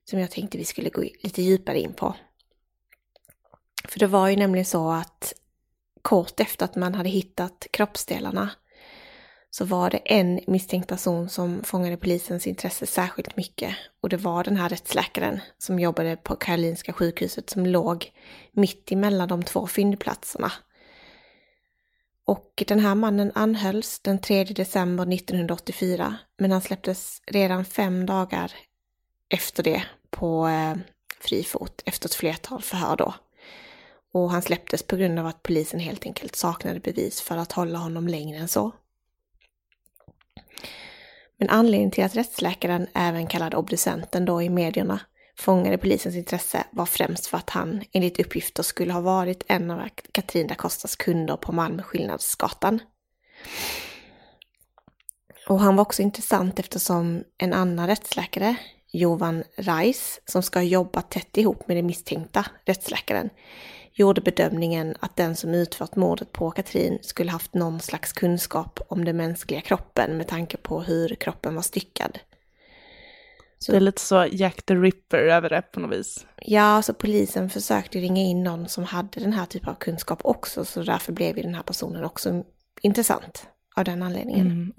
Som 0.10 0.20
jag 0.20 0.32
tänkte 0.32 0.58
vi 0.58 0.66
skulle 0.66 0.90
gå 0.90 1.02
lite 1.02 1.42
djupare 1.42 1.80
in 1.80 1.94
på. 1.94 2.16
För 3.88 4.00
det 4.00 4.08
var 4.08 4.28
ju 4.28 4.36
nämligen 4.36 4.66
så 4.66 4.92
att 4.92 5.34
kort 6.02 6.40
efter 6.40 6.66
att 6.66 6.76
man 6.76 6.96
hade 6.96 7.10
hittat 7.10 7.68
kroppsdelarna 7.72 8.50
så 9.56 9.66
var 9.66 9.90
det 9.90 9.98
en 9.98 10.40
misstänkt 10.48 10.88
person 10.88 11.30
som 11.30 11.64
fångade 11.64 11.98
polisens 11.98 12.48
intresse 12.48 12.86
särskilt 12.86 13.38
mycket. 13.38 13.76
Och 14.02 14.10
det 14.10 14.18
var 14.18 14.44
den 14.44 14.58
här 14.58 14.70
rättsläkaren 14.70 15.40
som 15.58 15.80
jobbade 15.80 16.18
på 16.18 16.36
Karolinska 16.36 16.94
sjukhuset 16.94 17.50
som 17.50 17.66
låg 17.66 18.12
mitt 18.52 18.92
emellan 18.92 19.28
de 19.28 19.44
två 19.44 19.68
fyndplatserna. 19.68 20.52
Och 22.26 22.64
den 22.68 22.80
här 22.80 22.96
mannen 22.96 23.32
anhölls 23.36 24.00
den 24.00 24.20
3 24.20 24.44
december 24.44 25.14
1984, 25.14 26.18
men 26.38 26.52
han 26.52 26.62
släpptes 26.62 27.22
redan 27.28 27.66
fem 27.66 28.06
dagar 28.06 28.52
efter 29.30 29.64
det 29.64 29.84
på 30.10 30.48
eh, 30.48 30.76
fri 31.20 31.44
fot 31.44 31.82
efter 31.86 32.10
ett 32.10 32.16
flertal 32.16 32.62
förhör 32.62 32.96
då. 32.96 33.14
Och 34.14 34.32
han 34.32 34.42
släpptes 34.42 34.84
på 34.84 34.96
grund 34.96 35.20
av 35.20 35.26
att 35.26 35.44
polisen 35.44 35.80
helt 35.80 36.06
enkelt 36.06 36.36
saknade 36.36 36.80
bevis 36.80 37.22
för 37.22 37.38
att 37.38 37.52
hålla 37.52 37.80
honom 37.80 38.08
längre 38.08 38.38
än 38.38 38.48
så. 38.48 38.72
Men 41.38 41.50
anledningen 41.50 41.92
till 41.92 42.04
att 42.04 42.16
rättsläkaren, 42.16 42.88
även 42.94 43.28
kallad 43.28 43.56
obducenten 43.56 44.26
då 44.26 44.42
i 44.42 44.50
medierna, 44.50 45.00
fångade 45.38 45.78
polisens 45.78 46.16
intresse 46.16 46.64
var 46.72 46.86
främst 46.86 47.26
för 47.26 47.38
att 47.38 47.50
han 47.50 47.84
enligt 47.92 48.20
uppgifter 48.20 48.64
skulle 48.64 48.94
ha 48.94 49.02
varit 49.02 49.44
en 49.48 49.72
av 49.72 49.90
Katrin 50.12 50.48
da 50.48 50.56
Costas 50.56 50.96
kunder 50.96 51.38
på 51.38 51.52
Malmö 51.52 51.84
Skillnadsgatan. 51.84 52.80
Och 55.48 55.60
han 55.60 55.76
var 55.76 55.82
också 55.82 56.02
intressant 56.02 56.60
eftersom 56.60 57.24
en 57.38 57.54
annan 57.54 57.88
rättsläkare, 57.88 58.56
Jovan 58.92 59.44
Reis, 59.56 60.22
som 60.26 60.44
ska 60.44 60.60
ha 60.60 60.64
jobbat 60.64 61.12
tätt 61.12 61.38
ihop 61.38 61.68
med 61.68 61.78
den 61.78 61.86
misstänkta 61.86 62.46
rättsläkaren, 62.66 63.30
gjorde 63.94 64.22
bedömningen 64.22 64.96
att 65.00 65.16
den 65.16 65.36
som 65.36 65.54
utfört 65.54 65.96
mordet 65.96 66.32
på 66.32 66.52
Katrin 66.52 67.00
skulle 67.02 67.32
haft 67.32 67.54
någon 67.54 67.80
slags 67.80 68.14
kunskap 68.14 68.80
om 68.88 69.06
den 69.06 69.18
mänskliga 69.18 69.62
kroppen 69.62 70.18
med 70.18 70.28
tanke 70.28 70.58
på 70.58 70.82
hur 70.82 71.16
kroppen 71.16 71.56
var 71.56 71.62
styckad. 71.62 72.20
Så 73.60 73.72
det 73.72 73.78
är 73.78 73.82
lite 73.82 74.02
så 74.02 74.28
Jack 74.32 74.62
the 74.66 74.76
Ripper 74.76 75.18
över 75.18 75.50
det 75.50 75.62
på 75.62 75.80
något 75.80 75.98
vis. 75.98 76.26
Ja, 76.42 76.82
så 76.82 76.94
polisen 76.94 77.50
försökte 77.50 78.00
ringa 78.00 78.22
in 78.22 78.44
någon 78.44 78.68
som 78.68 78.84
hade 78.84 79.20
den 79.20 79.34
här 79.34 79.46
typen 79.46 79.70
av 79.70 79.76
kunskap 79.76 80.20
också, 80.24 80.66
så 80.66 80.84
därför 80.84 81.14
blev 81.14 81.38
ju 81.38 81.44
den 81.44 81.56
här 81.56 81.64
personen 81.64 82.04
också 82.04 82.44
intressant 82.82 83.48
av 83.76 83.84
den 83.84 84.04
anledningen. 84.04 84.48
Mm. 84.48 84.74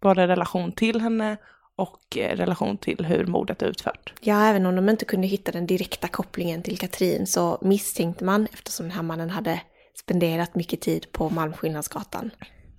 Både 0.00 0.28
relation 0.28 0.72
till 0.72 1.00
henne 1.00 1.36
och 1.80 2.16
eh, 2.16 2.36
relation 2.36 2.78
till 2.78 3.06
hur 3.06 3.26
mordet 3.26 3.62
är 3.62 3.66
utfört. 3.66 4.12
Ja, 4.20 4.46
även 4.46 4.66
om 4.66 4.76
de 4.76 4.88
inte 4.88 5.04
kunde 5.04 5.26
hitta 5.26 5.52
den 5.52 5.66
direkta 5.66 6.08
kopplingen 6.08 6.62
till 6.62 6.78
Katrin 6.78 7.26
så 7.26 7.58
misstänkte 7.62 8.24
man, 8.24 8.48
eftersom 8.52 8.86
den 8.86 8.96
här 8.96 9.02
mannen 9.02 9.30
hade 9.30 9.60
spenderat 9.98 10.54
mycket 10.54 10.80
tid 10.80 11.12
på 11.12 11.30
Malmskillnadsgatan, 11.30 12.30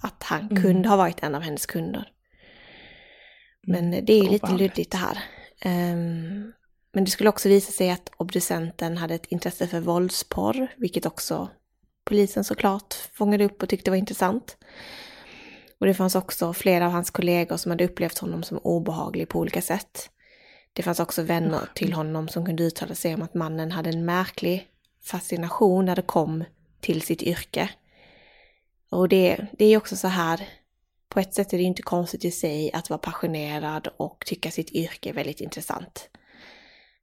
att 0.02 0.24
han 0.24 0.42
mm. 0.42 0.64
kunde 0.64 0.90
ha 0.90 0.96
varit 0.96 1.24
en 1.24 1.36
av 1.36 1.42
hennes 1.42 1.66
kunder. 1.66 2.08
Men 3.68 3.92
det 3.92 4.14
är 4.14 4.30
lite 4.30 4.52
luddigt 4.52 4.92
det 4.92 4.98
här. 4.98 5.18
Um, 5.66 6.54
men 6.94 7.04
det 7.06 7.12
skulle 7.12 7.30
också 7.30 7.50
visa 7.50 7.72
sig 7.72 7.92
att 7.92 8.12
obducenten 8.18 8.98
hade 8.98 9.16
ett 9.16 9.26
intresse 9.26 9.68
för 9.68 9.80
våldsporr, 9.80 10.68
vilket 10.78 11.06
också 11.06 11.50
polisen 12.06 12.44
såklart 12.44 12.94
fångade 12.94 13.46
upp 13.46 13.64
och 13.64 13.70
tyckte 13.70 13.92
var 13.92 13.98
intressant. 13.98 14.58
Och 15.82 15.88
det 15.88 15.94
fanns 15.94 16.16
också 16.16 16.54
flera 16.54 16.86
av 16.86 16.92
hans 16.92 17.10
kollegor 17.10 17.58
som 17.58 17.72
hade 17.72 17.86
upplevt 17.86 18.18
honom 18.18 18.44
som 18.44 18.58
obehaglig 18.58 19.30
på 19.30 19.40
olika 19.40 19.62
sätt. 19.62 20.10
Det 20.74 20.84
fanns 20.84 21.00
också 21.00 21.22
vänner 21.22 21.70
till 21.76 21.94
honom 21.94 22.28
som 22.28 22.46
kunde 22.46 22.64
uttala 22.64 22.96
sig 22.96 23.14
om 23.14 23.22
att 23.22 23.34
mannen 23.34 23.72
hade 23.72 23.90
en 23.90 24.06
märklig 24.06 24.68
fascination 25.04 25.86
när 25.86 25.96
det 25.96 26.02
kom 26.02 26.44
till 26.80 27.02
sitt 27.02 27.22
yrke. 27.22 27.70
Och 28.92 29.10
det, 29.10 29.48
det 29.58 29.66
är 29.66 29.78
också 29.78 29.96
så 29.96 30.08
här, 30.08 30.48
på 31.10 31.20
ett 31.20 31.34
sätt 31.34 31.54
är 31.54 31.58
det 31.58 31.64
inte 31.64 31.82
konstigt 31.82 32.26
i 32.26 32.32
sig 32.32 32.72
att 32.74 32.90
vara 32.90 32.98
passionerad 32.98 33.88
och 33.98 34.24
tycka 34.26 34.52
sitt 34.52 34.72
yrke 34.72 35.14
väldigt 35.14 35.42
intressant. 35.42 36.10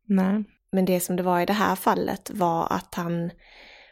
Nej. 0.05 0.45
Men 0.73 0.85
det 0.85 1.01
som 1.01 1.17
det 1.17 1.23
var 1.23 1.41
i 1.41 1.47
det 1.47 1.53
här 1.53 1.77
fallet 1.77 2.31
var 2.31 2.73
att 2.73 2.95
han 2.95 3.31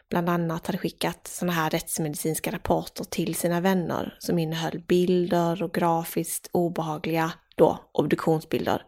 bland 0.09 0.29
annat 0.29 0.67
hade 0.67 0.77
skickat 0.77 1.27
sådana 1.27 1.53
här 1.53 1.69
rättsmedicinska 1.69 2.51
rapporter 2.51 3.03
till 3.03 3.35
sina 3.35 3.61
vänner 3.61 4.15
som 4.19 4.39
innehöll 4.39 4.79
bilder 4.87 5.63
och 5.63 5.73
grafiskt 5.73 6.49
obehagliga 6.51 7.31
då 7.55 7.79
obduktionsbilder 7.91 8.81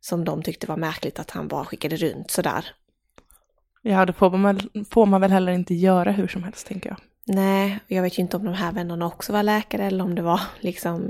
som 0.00 0.24
de 0.24 0.42
tyckte 0.42 0.66
var 0.66 0.76
märkligt 0.76 1.18
att 1.18 1.30
han 1.30 1.48
bara 1.48 1.64
skickade 1.64 1.96
runt 1.96 2.30
sådär. 2.30 2.66
Ja, 3.82 4.06
det 4.06 4.12
får 4.12 4.30
man, 4.30 4.60
får 4.90 5.06
man 5.06 5.20
väl 5.20 5.30
heller 5.30 5.52
inte 5.52 5.74
göra 5.74 6.12
hur 6.12 6.28
som 6.28 6.44
helst 6.44 6.66
tänker 6.66 6.88
jag. 6.90 6.98
Nej, 7.26 7.78
jag 7.86 8.02
vet 8.02 8.18
ju 8.18 8.22
inte 8.22 8.36
om 8.36 8.44
de 8.44 8.54
här 8.54 8.72
vännerna 8.72 9.06
också 9.06 9.32
var 9.32 9.42
läkare 9.42 9.84
eller 9.84 10.04
om 10.04 10.14
det 10.14 10.22
var 10.22 10.40
liksom, 10.60 11.02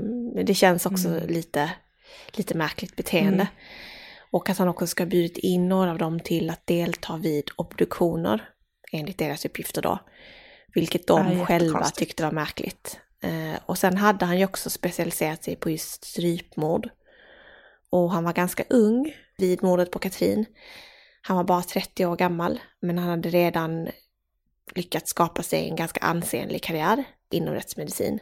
det 0.45 0.55
känns 0.55 0.87
också 0.87 1.09
mm. 1.09 1.27
lite, 1.27 1.71
lite 2.33 2.57
märkligt 2.57 2.97
beteende. 2.97 3.35
Mm. 3.35 3.47
Och 4.31 4.51
att 4.51 4.59
han 4.59 4.69
också 4.69 4.87
ska 4.87 5.03
ha 5.03 5.09
bjudit 5.09 5.39
in 5.39 5.69
några 5.69 5.91
av 5.91 5.99
dem 5.99 6.21
till 6.21 6.51
att 6.51 6.67
delta 6.67 7.17
vid 7.17 7.45
obduktioner, 7.57 8.49
enligt 8.95 9.19
deras 9.19 9.45
uppgifter 9.45 9.83
då. 9.83 9.99
Vilket 10.75 11.07
de 11.07 11.39
ja, 11.39 11.47
själva 11.47 11.85
tyckte 11.85 12.23
var 12.23 12.33
märkligt. 12.33 12.99
Eh, 13.23 13.61
och 13.67 13.79
sen 13.79 13.97
hade 13.97 14.25
han 14.25 14.39
ju 14.39 14.45
också 14.45 14.71
specialiserat 14.71 15.45
sig 15.45 15.57
på 15.57 15.71
just 15.71 16.05
strypmord. 16.05 16.89
Och 17.91 18.13
han 18.13 18.25
var 18.25 18.33
ganska 18.33 18.65
ung 18.71 19.15
vid 19.39 19.63
mordet 19.63 19.91
på 19.91 19.99
Katrin. 19.99 20.47
Han 21.23 21.37
var 21.37 21.45
bara 21.45 21.63
30 21.63 22.07
år 22.07 22.17
gammal, 22.17 22.61
men 22.81 22.99
han 22.99 23.09
hade 23.09 23.29
redan 23.29 23.89
lyckats 24.75 25.11
skapa 25.11 25.43
sig 25.43 25.69
en 25.69 25.77
ganska 25.77 26.01
ansenlig 26.01 26.63
karriär 26.63 27.05
inom 27.31 27.55
rättsmedicin 27.55 28.19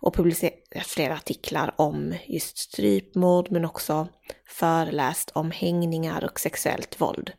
och 0.00 0.14
publicerat 0.14 0.86
flera 0.86 1.14
artiklar 1.14 1.74
om 1.76 2.14
just 2.26 2.58
strypmord 2.58 3.50
men 3.50 3.64
också 3.64 4.08
föreläst 4.48 5.30
om 5.30 5.50
hängningar 5.50 6.24
och 6.24 6.40
sexuellt 6.40 7.00
våld. 7.00 7.32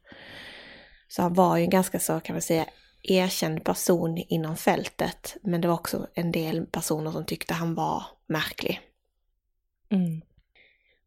Så 1.12 1.22
han 1.22 1.34
var 1.34 1.58
ju 1.58 1.64
en 1.64 1.70
ganska 1.70 2.00
så 2.00 2.20
kan 2.20 2.34
man 2.34 2.42
säga 2.42 2.66
erkänd 3.04 3.64
person 3.64 4.18
inom 4.18 4.58
fältet 4.58 5.38
men 5.42 5.62
det 5.62 5.68
var 5.68 5.76
också 5.76 6.08
en 6.14 6.32
del 6.32 6.66
personer 6.66 7.12
som 7.12 7.26
tyckte 7.26 7.54
han 7.54 7.76
var 7.76 8.04
märklig. 8.28 8.82
Mm. 9.90 10.22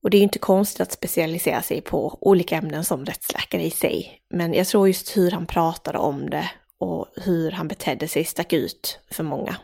Och 0.02 0.10
det 0.10 0.16
är 0.16 0.18
ju 0.18 0.24
inte 0.24 0.38
konstigt 0.38 0.80
att 0.80 0.92
specialisera 0.92 1.62
sig 1.62 1.80
på 1.80 2.18
olika 2.20 2.56
ämnen 2.56 2.84
som 2.84 3.04
rättsläkare 3.04 3.62
i 3.62 3.70
sig. 3.70 4.20
Men 4.30 4.54
jag 4.54 4.66
tror 4.66 4.88
just 4.88 5.16
hur 5.16 5.30
han 5.30 5.46
pratade 5.46 5.98
om 5.98 6.30
det 6.30 6.50
och 6.78 7.06
hur 7.16 7.50
han 7.50 7.68
betedde 7.68 8.08
sig 8.08 8.24
stack 8.24 8.52
ut 8.52 8.98
för 9.10 9.24
många. 9.24 9.56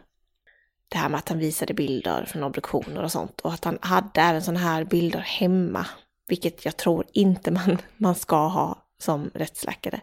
Det 0.88 0.98
här 0.98 1.08
med 1.08 1.18
att 1.18 1.28
han 1.28 1.38
visade 1.38 1.74
bilder 1.74 2.24
från 2.24 2.42
obduktioner 2.42 3.02
och 3.02 3.12
sånt 3.12 3.40
och 3.40 3.52
att 3.52 3.64
han 3.64 3.78
hade 3.82 4.20
även 4.20 4.42
sådana 4.42 4.60
här 4.60 4.84
bilder 4.84 5.20
hemma, 5.20 5.86
vilket 6.28 6.64
jag 6.64 6.76
tror 6.76 7.06
inte 7.12 7.50
man, 7.50 7.78
man 7.96 8.14
ska 8.14 8.46
ha 8.46 8.86
som 9.02 9.30
rättsläkare. 9.34 10.00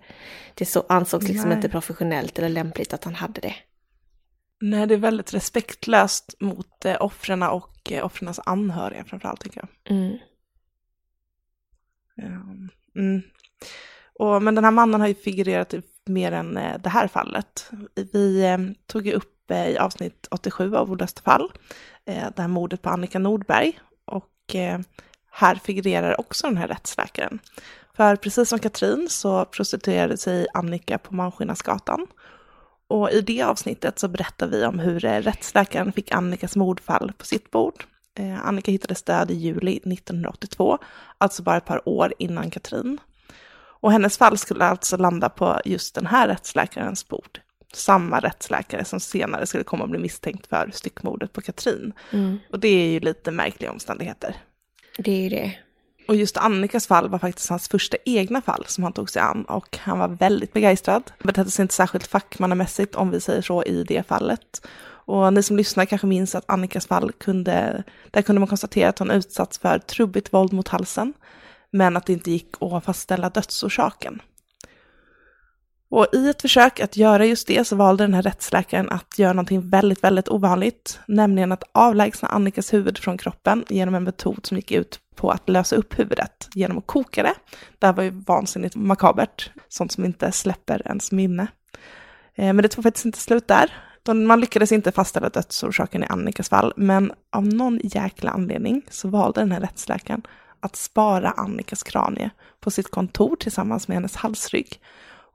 Det 0.53 0.65
så, 0.65 0.85
ansågs 0.89 1.27
liksom 1.27 1.49
Nej. 1.49 1.55
inte 1.55 1.69
professionellt 1.69 2.39
eller 2.39 2.49
lämpligt 2.49 2.93
att 2.93 3.03
han 3.03 3.15
hade 3.15 3.41
det. 3.41 3.55
Nej, 4.61 4.87
det 4.87 4.93
är 4.93 4.97
väldigt 4.97 5.33
respektlöst 5.33 6.35
mot 6.39 6.85
eh, 6.85 7.01
offren 7.01 7.43
och 7.43 7.91
eh, 7.91 8.05
offrens 8.05 8.39
anhöriga 8.45 9.03
framförallt 9.03 9.41
tycker 9.41 9.61
jag. 9.61 9.97
Mm. 9.97 10.17
Um, 12.21 12.69
mm. 12.95 13.21
Och, 14.19 14.43
men 14.43 14.55
den 14.55 14.63
här 14.63 14.71
mannen 14.71 15.01
har 15.01 15.07
ju 15.07 15.15
figurerat 15.15 15.73
i 15.73 15.81
mer 16.09 16.31
än 16.31 16.57
eh, 16.57 16.77
det 16.79 16.89
här 16.89 17.07
fallet. 17.07 17.71
Vi 18.13 18.45
eh, 18.45 18.57
tog 18.87 19.07
ju 19.07 19.13
upp 19.13 19.51
eh, 19.51 19.67
i 19.67 19.77
avsnitt 19.77 20.27
87 20.31 20.75
av 20.75 20.91
Olösta 20.91 21.21
fall, 21.21 21.51
det 22.05 22.39
här 22.39 22.47
mordet 22.47 22.81
på 22.81 22.89
Annika 22.89 23.19
Nordberg. 23.19 23.79
Och 24.05 24.55
här 25.31 25.55
figurerar 25.55 26.19
också 26.19 26.47
den 26.47 26.57
här 26.57 26.67
rättsläkaren. 26.67 27.39
För 27.97 28.15
precis 28.15 28.49
som 28.49 28.59
Katrin 28.59 29.07
så 29.09 29.45
prostituerade 29.45 30.17
sig 30.17 30.47
Annika 30.53 30.97
på 30.97 31.15
Malmskillnadsgatan. 31.15 32.07
Och 32.87 33.11
i 33.11 33.21
det 33.21 33.41
avsnittet 33.41 33.99
så 33.99 34.07
berättar 34.07 34.47
vi 34.47 34.65
om 34.65 34.79
hur 34.79 34.99
rättsläkaren 34.99 35.91
fick 35.91 36.11
Annikas 36.11 36.55
mordfall 36.55 37.11
på 37.17 37.25
sitt 37.25 37.51
bord. 37.51 37.83
Annika 38.43 38.71
hittade 38.71 38.95
död 39.05 39.31
i 39.31 39.33
juli 39.33 39.77
1982, 39.77 40.77
alltså 41.17 41.43
bara 41.43 41.57
ett 41.57 41.65
par 41.65 41.89
år 41.89 42.13
innan 42.19 42.49
Katrin. 42.49 42.99
Och 43.79 43.91
hennes 43.91 44.17
fall 44.17 44.37
skulle 44.37 44.65
alltså 44.65 44.97
landa 44.97 45.29
på 45.29 45.61
just 45.65 45.95
den 45.95 46.05
här 46.05 46.27
rättsläkarens 46.27 47.07
bord. 47.07 47.39
Samma 47.73 48.19
rättsläkare 48.19 48.85
som 48.85 48.99
senare 48.99 49.45
skulle 49.45 49.63
komma 49.63 49.83
att 49.83 49.89
bli 49.89 49.99
misstänkt 49.99 50.47
för 50.47 50.69
styckmordet 50.73 51.33
på 51.33 51.41
Katrin. 51.41 51.93
Mm. 52.11 52.37
Och 52.51 52.59
det 52.59 52.67
är 52.67 52.89
ju 52.89 52.99
lite 52.99 53.31
märkliga 53.31 53.71
omständigheter. 53.71 54.35
Det 54.97 55.11
är 55.11 55.21
ju 55.21 55.29
det. 55.29 55.53
Och 56.07 56.15
just 56.15 56.37
Annikas 56.37 56.87
fall 56.87 57.09
var 57.09 57.19
faktiskt 57.19 57.49
hans 57.49 57.67
första 57.67 57.97
egna 58.05 58.41
fall 58.41 58.65
som 58.67 58.83
han 58.83 58.93
tog 58.93 59.09
sig 59.09 59.21
an 59.21 59.43
och 59.43 59.77
han 59.77 59.99
var 59.99 60.07
väldigt 60.07 60.53
begeistrad. 60.53 61.03
Han 61.07 61.27
betedde 61.27 61.51
sig 61.51 61.63
inte 61.63 61.73
särskilt 61.73 62.07
fackmannamässigt 62.07 62.95
om 62.95 63.11
vi 63.11 63.19
säger 63.19 63.41
så 63.41 63.63
i 63.63 63.83
det 63.83 64.07
fallet. 64.07 64.67
Och 65.07 65.33
ni 65.33 65.43
som 65.43 65.57
lyssnar 65.57 65.85
kanske 65.85 66.07
minns 66.07 66.35
att 66.35 66.43
Annikas 66.47 66.87
fall 66.87 67.11
kunde, 67.11 67.83
där 68.11 68.21
kunde 68.21 68.39
man 68.39 68.47
konstatera 68.47 68.89
att 68.89 68.99
hon 68.99 69.11
utsatts 69.11 69.59
för 69.59 69.79
trubbigt 69.79 70.33
våld 70.33 70.53
mot 70.53 70.67
halsen 70.67 71.13
men 71.71 71.97
att 71.97 72.05
det 72.05 72.13
inte 72.13 72.31
gick 72.31 72.49
att 72.59 72.85
fastställa 72.85 73.29
dödsorsaken. 73.29 74.21
Och 75.89 76.07
i 76.13 76.29
ett 76.29 76.41
försök 76.41 76.79
att 76.79 76.97
göra 76.97 77.25
just 77.25 77.47
det 77.47 77.67
så 77.67 77.75
valde 77.75 78.03
den 78.03 78.13
här 78.13 78.21
rättsläkaren 78.21 78.89
att 78.89 79.19
göra 79.19 79.33
någonting 79.33 79.69
väldigt, 79.69 80.03
väldigt 80.03 80.29
ovanligt, 80.29 80.99
nämligen 81.07 81.51
att 81.51 81.63
avlägsna 81.71 82.27
Annikas 82.27 82.73
huvud 82.73 82.97
från 82.97 83.17
kroppen 83.17 83.65
genom 83.69 83.95
en 83.95 84.03
metod 84.03 84.45
som 84.45 84.57
gick 84.57 84.71
ut 84.71 84.99
på 85.17 85.31
att 85.31 85.49
lösa 85.49 85.75
upp 85.75 85.99
huvudet 85.99 86.49
genom 86.53 86.77
att 86.77 86.87
koka 86.87 87.23
det. 87.23 87.33
Det 87.79 87.85
här 87.85 87.93
var 87.93 88.03
ju 88.03 88.09
vansinnigt 88.09 88.75
makabert, 88.75 89.51
sånt 89.69 89.91
som 89.91 90.05
inte 90.05 90.31
släpper 90.31 90.87
ens 90.87 91.11
minne. 91.11 91.47
Eh, 92.35 92.53
men 92.53 92.57
det 92.57 92.67
tog 92.67 92.83
faktiskt 92.83 93.05
inte 93.05 93.19
slut 93.19 93.47
där. 93.47 93.73
Man 94.13 94.39
lyckades 94.39 94.71
inte 94.71 94.91
fastställa 94.91 95.29
dödsorsaken 95.29 96.03
i 96.03 96.07
Annikas 96.07 96.49
fall, 96.49 96.73
men 96.77 97.11
av 97.31 97.47
någon 97.47 97.79
jäkla 97.83 98.31
anledning 98.31 98.81
så 98.89 99.07
valde 99.07 99.41
den 99.41 99.51
här 99.51 99.59
rättsläkaren 99.59 100.21
att 100.59 100.75
spara 100.75 101.31
Annikas 101.31 101.83
kranie 101.83 102.29
på 102.59 102.71
sitt 102.71 102.91
kontor 102.91 103.35
tillsammans 103.35 103.87
med 103.87 103.95
hennes 103.97 104.15
halsrygg. 104.15 104.81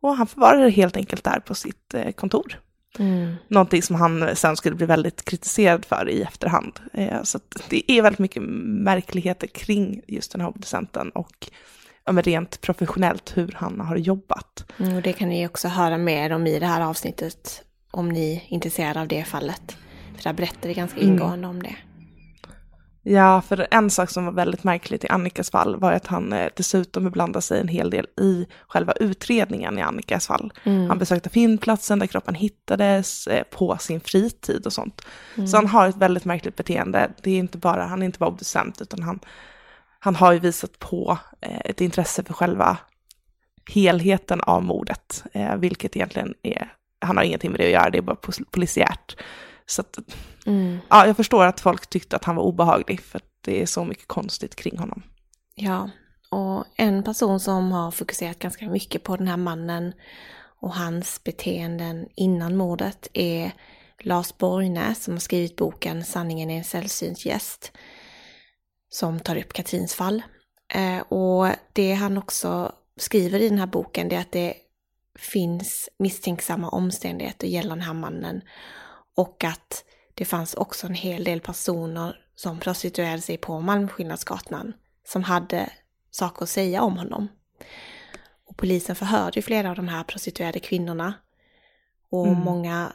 Och 0.00 0.16
han 0.16 0.26
förvarade 0.26 0.64
det 0.64 0.70
helt 0.70 0.96
enkelt 0.96 1.24
där 1.24 1.40
på 1.40 1.54
sitt 1.54 1.94
eh, 1.94 2.12
kontor. 2.12 2.60
Mm. 2.98 3.34
Någonting 3.48 3.82
som 3.82 3.96
han 3.96 4.36
sen 4.36 4.56
skulle 4.56 4.76
bli 4.76 4.86
väldigt 4.86 5.24
kritiserad 5.24 5.84
för 5.84 6.08
i 6.08 6.22
efterhand. 6.22 6.80
Eh, 6.92 7.22
så 7.22 7.40
det 7.68 7.92
är 7.92 8.02
väldigt 8.02 8.18
mycket 8.18 8.42
märkligheter 8.42 9.46
kring 9.46 10.02
just 10.06 10.32
den 10.32 10.40
här 10.40 10.48
obducenten 10.48 11.10
och 11.10 11.50
rent 12.06 12.60
professionellt 12.60 13.36
hur 13.36 13.52
han 13.56 13.80
har 13.80 13.96
jobbat. 13.96 14.64
Mm, 14.78 14.96
och 14.96 15.02
det 15.02 15.12
kan 15.12 15.28
ni 15.28 15.46
också 15.46 15.68
höra 15.68 15.98
mer 15.98 16.32
om 16.32 16.46
i 16.46 16.58
det 16.58 16.66
här 16.66 16.80
avsnittet 16.80 17.62
om 17.90 18.08
ni 18.08 18.34
är 18.34 18.54
intresserade 18.54 19.00
av 19.00 19.08
det 19.08 19.24
fallet. 19.24 19.76
För 20.16 20.22
där 20.24 20.32
berättar 20.32 20.68
vi 20.68 20.74
ganska 20.74 21.00
mm. 21.00 21.12
ingående 21.12 21.48
mm. 21.48 21.50
om 21.50 21.62
det. 21.62 21.76
Ja, 23.04 23.40
för 23.40 23.66
en 23.70 23.90
sak 23.90 24.10
som 24.10 24.24
var 24.24 24.32
väldigt 24.32 24.64
märkligt 24.64 25.04
i 25.04 25.08
Annikas 25.08 25.50
fall 25.50 25.76
var 25.76 25.92
att 25.92 26.06
han 26.06 26.32
eh, 26.32 26.50
dessutom 26.56 27.10
blandade 27.10 27.42
sig 27.42 27.60
en 27.60 27.68
hel 27.68 27.90
del 27.90 28.06
i 28.20 28.46
själva 28.68 28.92
utredningen 28.92 29.78
i 29.78 29.82
Annikas 29.82 30.26
fall. 30.26 30.52
Mm. 30.64 30.88
Han 30.88 30.98
besökte 30.98 31.30
fyndplatsen 31.30 31.98
där 31.98 32.06
kroppen 32.06 32.34
hittades 32.34 33.26
eh, 33.26 33.42
på 33.42 33.76
sin 33.78 34.00
fritid 34.00 34.66
och 34.66 34.72
sånt. 34.72 35.02
Mm. 35.34 35.46
Så 35.46 35.56
han 35.56 35.66
har 35.66 35.88
ett 35.88 35.96
väldigt 35.96 36.24
märkligt 36.24 36.56
beteende. 36.56 37.10
Det 37.22 37.30
är 37.30 37.38
inte 37.38 37.58
bara, 37.58 37.84
han 37.84 38.02
är 38.02 38.06
inte 38.06 38.18
bara 38.18 38.30
obducent 38.30 38.80
utan 38.80 39.02
han, 39.02 39.20
han 39.98 40.16
har 40.16 40.32
ju 40.32 40.38
visat 40.38 40.78
på 40.78 41.18
eh, 41.40 41.60
ett 41.64 41.80
intresse 41.80 42.22
för 42.24 42.34
själva 42.34 42.78
helheten 43.74 44.40
av 44.40 44.62
mordet, 44.62 45.24
vilket 45.56 45.96
egentligen 45.96 46.34
är, 46.42 46.72
han 47.00 47.16
har 47.16 47.24
ingenting 47.24 47.50
med 47.50 47.60
det 47.60 47.64
att 47.64 47.72
göra, 47.72 47.90
det 47.90 47.98
är 47.98 48.02
bara 48.02 48.16
polisiärt. 48.50 49.16
Så 49.66 49.80
att, 49.80 49.98
mm. 50.46 50.78
ja, 50.90 51.06
jag 51.06 51.16
förstår 51.16 51.44
att 51.44 51.60
folk 51.60 51.86
tyckte 51.86 52.16
att 52.16 52.24
han 52.24 52.36
var 52.36 52.42
obehaglig 52.42 53.00
för 53.00 53.16
att 53.16 53.30
det 53.40 53.62
är 53.62 53.66
så 53.66 53.84
mycket 53.84 54.08
konstigt 54.08 54.54
kring 54.54 54.78
honom. 54.78 55.02
Ja, 55.54 55.90
och 56.30 56.64
en 56.76 57.02
person 57.02 57.40
som 57.40 57.72
har 57.72 57.90
fokuserat 57.90 58.38
ganska 58.38 58.68
mycket 58.68 59.02
på 59.02 59.16
den 59.16 59.28
här 59.28 59.36
mannen 59.36 59.92
och 60.60 60.74
hans 60.74 61.24
beteenden 61.24 62.08
innan 62.16 62.56
mordet 62.56 63.08
är 63.12 63.52
Lars 64.02 64.38
Borgnäs 64.38 65.04
som 65.04 65.14
har 65.14 65.20
skrivit 65.20 65.56
boken 65.56 66.04
Sanningen 66.04 66.50
är 66.50 66.58
en 66.58 66.64
sällsynt 66.64 67.24
gäst 67.26 67.72
som 68.88 69.20
tar 69.20 69.36
upp 69.36 69.52
Katrins 69.52 69.94
fall. 69.94 70.22
Eh, 70.74 71.00
och 71.00 71.48
det 71.72 71.94
han 71.94 72.18
också 72.18 72.72
skriver 72.96 73.40
i 73.40 73.48
den 73.48 73.58
här 73.58 73.66
boken 73.66 74.08
det 74.08 74.16
är 74.16 74.20
att 74.20 74.32
det 74.32 74.54
finns 75.18 75.88
misstänksamma 75.98 76.68
omständigheter 76.68 77.46
gällande 77.46 77.84
den 77.84 77.86
här 77.86 78.00
mannen 78.00 78.42
och 79.14 79.44
att 79.44 79.84
det 80.14 80.24
fanns 80.24 80.54
också 80.54 80.86
en 80.86 80.94
hel 80.94 81.24
del 81.24 81.40
personer 81.40 82.24
som 82.34 82.58
prostituerade 82.58 83.20
sig 83.20 83.36
på 83.36 83.60
Malmskillnadsgatan 83.60 84.72
som 85.04 85.22
hade 85.22 85.70
saker 86.10 86.42
att 86.42 86.48
säga 86.48 86.82
om 86.82 86.96
honom. 86.96 87.28
Och 88.46 88.56
polisen 88.56 88.96
förhörde 88.96 89.38
ju 89.38 89.42
flera 89.42 89.70
av 89.70 89.76
de 89.76 89.88
här 89.88 90.04
prostituerade 90.04 90.60
kvinnorna. 90.60 91.14
Och 92.10 92.26
mm. 92.26 92.40
många 92.40 92.92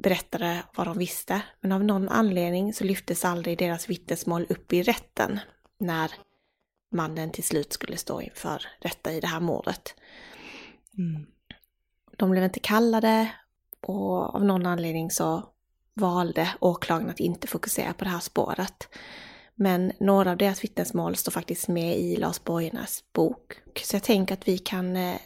berättade 0.00 0.62
vad 0.76 0.86
de 0.86 0.98
visste. 0.98 1.42
Men 1.60 1.72
av 1.72 1.84
någon 1.84 2.08
anledning 2.08 2.72
så 2.72 2.84
lyftes 2.84 3.24
aldrig 3.24 3.58
deras 3.58 3.88
vittnesmål 3.88 4.46
upp 4.48 4.72
i 4.72 4.82
rätten 4.82 5.40
när 5.78 6.12
mannen 6.92 7.30
till 7.30 7.44
slut 7.44 7.72
skulle 7.72 7.96
stå 7.96 8.20
inför 8.20 8.66
rätta 8.80 9.12
i 9.12 9.20
det 9.20 9.26
här 9.26 9.40
mordet. 9.40 9.94
Mm. 10.98 11.26
De 12.16 12.30
blev 12.30 12.44
inte 12.44 12.60
kallade 12.60 13.30
och 13.84 14.34
av 14.34 14.44
någon 14.44 14.66
anledning 14.66 15.10
så 15.10 15.42
valde 15.94 16.54
åklagaren 16.60 17.10
att 17.10 17.20
inte 17.20 17.46
fokusera 17.46 17.92
på 17.92 18.04
det 18.04 18.10
här 18.10 18.20
spåret. 18.20 18.88
Men 19.54 19.92
några 20.00 20.30
av 20.30 20.36
deras 20.36 20.64
vittnesmål 20.64 21.16
står 21.16 21.32
faktiskt 21.32 21.68
med 21.68 21.98
i 21.98 22.16
Lars 22.16 22.44
Borgernas 22.44 23.04
bok. 23.12 23.60
Så 23.82 23.96
jag 23.96 24.02
tänker 24.02 24.34
att 24.34 24.48
vi 24.48 24.58
kan 24.58 24.96
eh, 24.96 25.16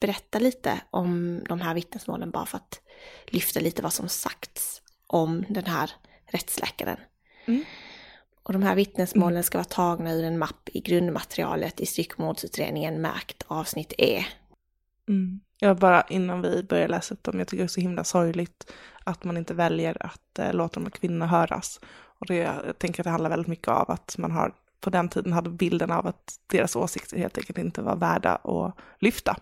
berätta 0.00 0.38
lite 0.38 0.80
om 0.90 1.40
de 1.48 1.60
här 1.60 1.74
vittnesmålen 1.74 2.30
bara 2.30 2.46
för 2.46 2.56
att 2.56 2.80
lyfta 3.26 3.60
lite 3.60 3.82
vad 3.82 3.92
som 3.92 4.08
sagts 4.08 4.82
om 5.06 5.44
den 5.48 5.66
här 5.66 5.90
rättsläkaren. 6.26 6.98
Mm. 7.46 7.64
Och 8.42 8.52
de 8.52 8.62
här 8.62 8.74
vittnesmålen 8.74 9.42
ska 9.44 9.58
vara 9.58 9.64
tagna 9.64 10.12
ur 10.12 10.24
en 10.24 10.38
mapp 10.38 10.68
i 10.72 10.80
grundmaterialet 10.80 11.80
i 11.80 11.86
styckmordsutredningen 11.86 13.00
märkt 13.00 13.42
avsnitt 13.46 13.92
E. 13.98 14.24
Mm. 15.08 15.40
Jag 15.58 15.76
bara 15.76 16.02
innan 16.02 16.42
vi 16.42 16.62
börjar 16.62 16.88
läsa 16.88 17.14
upp 17.14 17.22
dem, 17.22 17.38
jag 17.38 17.48
tycker 17.48 17.62
det 17.62 17.66
är 17.66 17.68
så 17.68 17.80
himla 17.80 18.04
sorgligt 18.04 18.72
att 19.04 19.24
man 19.24 19.36
inte 19.36 19.54
väljer 19.54 20.06
att 20.06 20.38
eh, 20.38 20.52
låta 20.52 20.74
de 20.74 20.84
här 20.84 20.90
kvinnorna 20.90 21.26
höras. 21.26 21.80
Och 22.20 22.26
det, 22.26 22.36
jag 22.36 22.78
tänker 22.78 23.00
att 23.00 23.04
det 23.04 23.10
handlar 23.10 23.30
väldigt 23.30 23.48
mycket 23.48 23.68
av 23.68 23.90
att 23.90 24.18
man 24.18 24.30
har 24.30 24.54
på 24.80 24.90
den 24.90 25.08
tiden 25.08 25.32
hade 25.32 25.50
bilden 25.50 25.90
av 25.90 26.06
att 26.06 26.40
deras 26.46 26.76
åsikter 26.76 27.16
helt 27.18 27.38
enkelt 27.38 27.58
inte 27.58 27.82
var 27.82 27.96
värda 27.96 28.34
att 28.34 28.76
lyfta. 28.98 29.36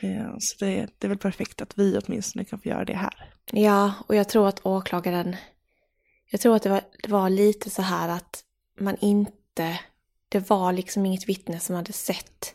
Eh, 0.00 0.34
så 0.38 0.64
det, 0.64 0.86
det 0.98 1.06
är 1.06 1.08
väl 1.08 1.18
perfekt 1.18 1.62
att 1.62 1.78
vi 1.78 1.98
åtminstone 1.98 2.44
kan 2.44 2.60
få 2.60 2.68
göra 2.68 2.84
det 2.84 2.96
här. 2.96 3.32
Ja, 3.52 3.92
och 4.06 4.14
jag 4.14 4.28
tror 4.28 4.48
att 4.48 4.66
åklagaren, 4.66 5.36
jag 6.30 6.40
tror 6.40 6.56
att 6.56 6.62
det 6.62 6.70
var, 6.70 6.80
det 7.02 7.12
var 7.12 7.30
lite 7.30 7.70
så 7.70 7.82
här 7.82 8.08
att 8.08 8.44
man 8.80 8.96
inte, 9.00 9.80
det 10.28 10.50
var 10.50 10.72
liksom 10.72 11.06
inget 11.06 11.28
vittne 11.28 11.60
som 11.60 11.76
hade 11.76 11.92
sett 11.92 12.54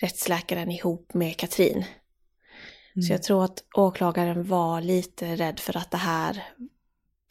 rättsläkaren 0.00 0.70
ihop 0.70 1.14
med 1.14 1.36
Katrin. 1.36 1.84
Mm. 2.96 3.02
Så 3.02 3.12
jag 3.12 3.22
tror 3.22 3.44
att 3.44 3.64
åklagaren 3.74 4.48
var 4.48 4.80
lite 4.80 5.36
rädd 5.36 5.60
för 5.60 5.76
att 5.76 5.90
det 5.90 5.96
här, 5.96 6.42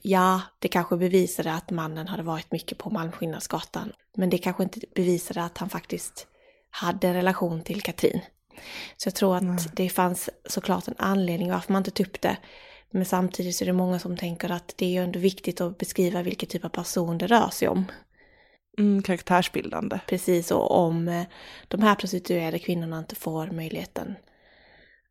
ja, 0.04 0.42
det 0.60 0.68
kanske 0.68 0.98
bevisade 0.98 1.54
att 1.54 1.70
mannen 1.70 2.08
hade 2.08 2.24
varit 2.24 2.52
mycket 2.52 2.78
på 2.78 2.90
Malmskillnadsgatan. 2.90 3.94
Men 4.18 4.30
det 4.30 4.38
kanske 4.38 4.64
inte 4.64 4.80
bevisade 4.96 5.44
att 5.44 5.58
han 5.58 5.70
faktiskt 5.70 6.28
hade 6.70 7.08
en 7.08 7.14
relation 7.14 7.64
till 7.64 7.82
Katrin. 7.82 8.22
Så 8.98 9.08
jag 9.08 9.16
tror 9.16 9.36
att 9.36 9.42
mm. 9.42 9.58
det 9.74 9.90
fanns 9.90 10.30
såklart 10.46 10.88
en 10.88 10.96
anledning 10.98 11.52
varför 11.52 11.74
man 11.74 11.80
inte 11.80 11.92
tog 11.92 12.08
upp 12.08 12.22
det. 12.22 12.38
Men 12.92 13.06
samtidigt 13.06 13.56
så 13.56 13.64
är 13.64 13.66
det 13.66 13.74
många 13.74 14.00
som 14.00 14.18
tänker 14.18 14.52
att 14.52 14.74
det 14.78 14.86
är 14.86 14.90
ju 14.90 15.04
ändå 15.04 15.20
viktigt 15.20 15.62
att 15.62 15.78
beskriva 15.78 16.22
vilken 16.22 16.50
typ 16.50 16.66
av 16.66 16.70
person 16.70 17.18
det 17.18 17.28
rör 17.28 17.50
sig 17.50 17.68
om. 17.68 17.86
Mm, 18.78 19.02
karaktärsbildande. 19.02 20.00
Precis, 20.08 20.52
och 20.52 20.72
om 20.72 21.08
eh, 21.08 21.24
de 21.68 21.82
här 21.82 21.96
prostituerade 21.96 22.60
kvinnorna 22.60 23.00
inte 23.00 23.16
får 23.16 23.48
möjligheten 23.48 24.16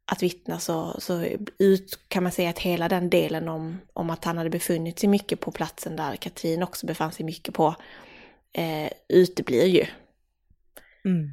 att 0.06 0.22
vittna 0.22 0.58
så, 0.58 0.96
så 0.98 1.24
ut, 1.58 1.98
kan 2.08 2.22
man 2.22 2.32
säga 2.32 2.50
att 2.50 2.58
hela 2.58 2.88
den 2.88 3.10
delen 3.10 3.48
om, 3.48 3.80
om 3.92 4.10
att 4.10 4.24
han 4.24 4.38
hade 4.38 4.50
befunnit 4.50 4.98
sig 4.98 5.08
mycket 5.08 5.40
på 5.40 5.50
platsen 5.50 5.96
där 5.96 6.16
Katrin 6.16 6.62
också 6.62 6.86
befann 6.86 7.12
sig 7.12 7.26
mycket 7.26 7.54
på 7.54 7.74
eh, 8.52 8.92
uteblir 9.08 9.66
ju. 9.66 9.86
Mm. 11.04 11.30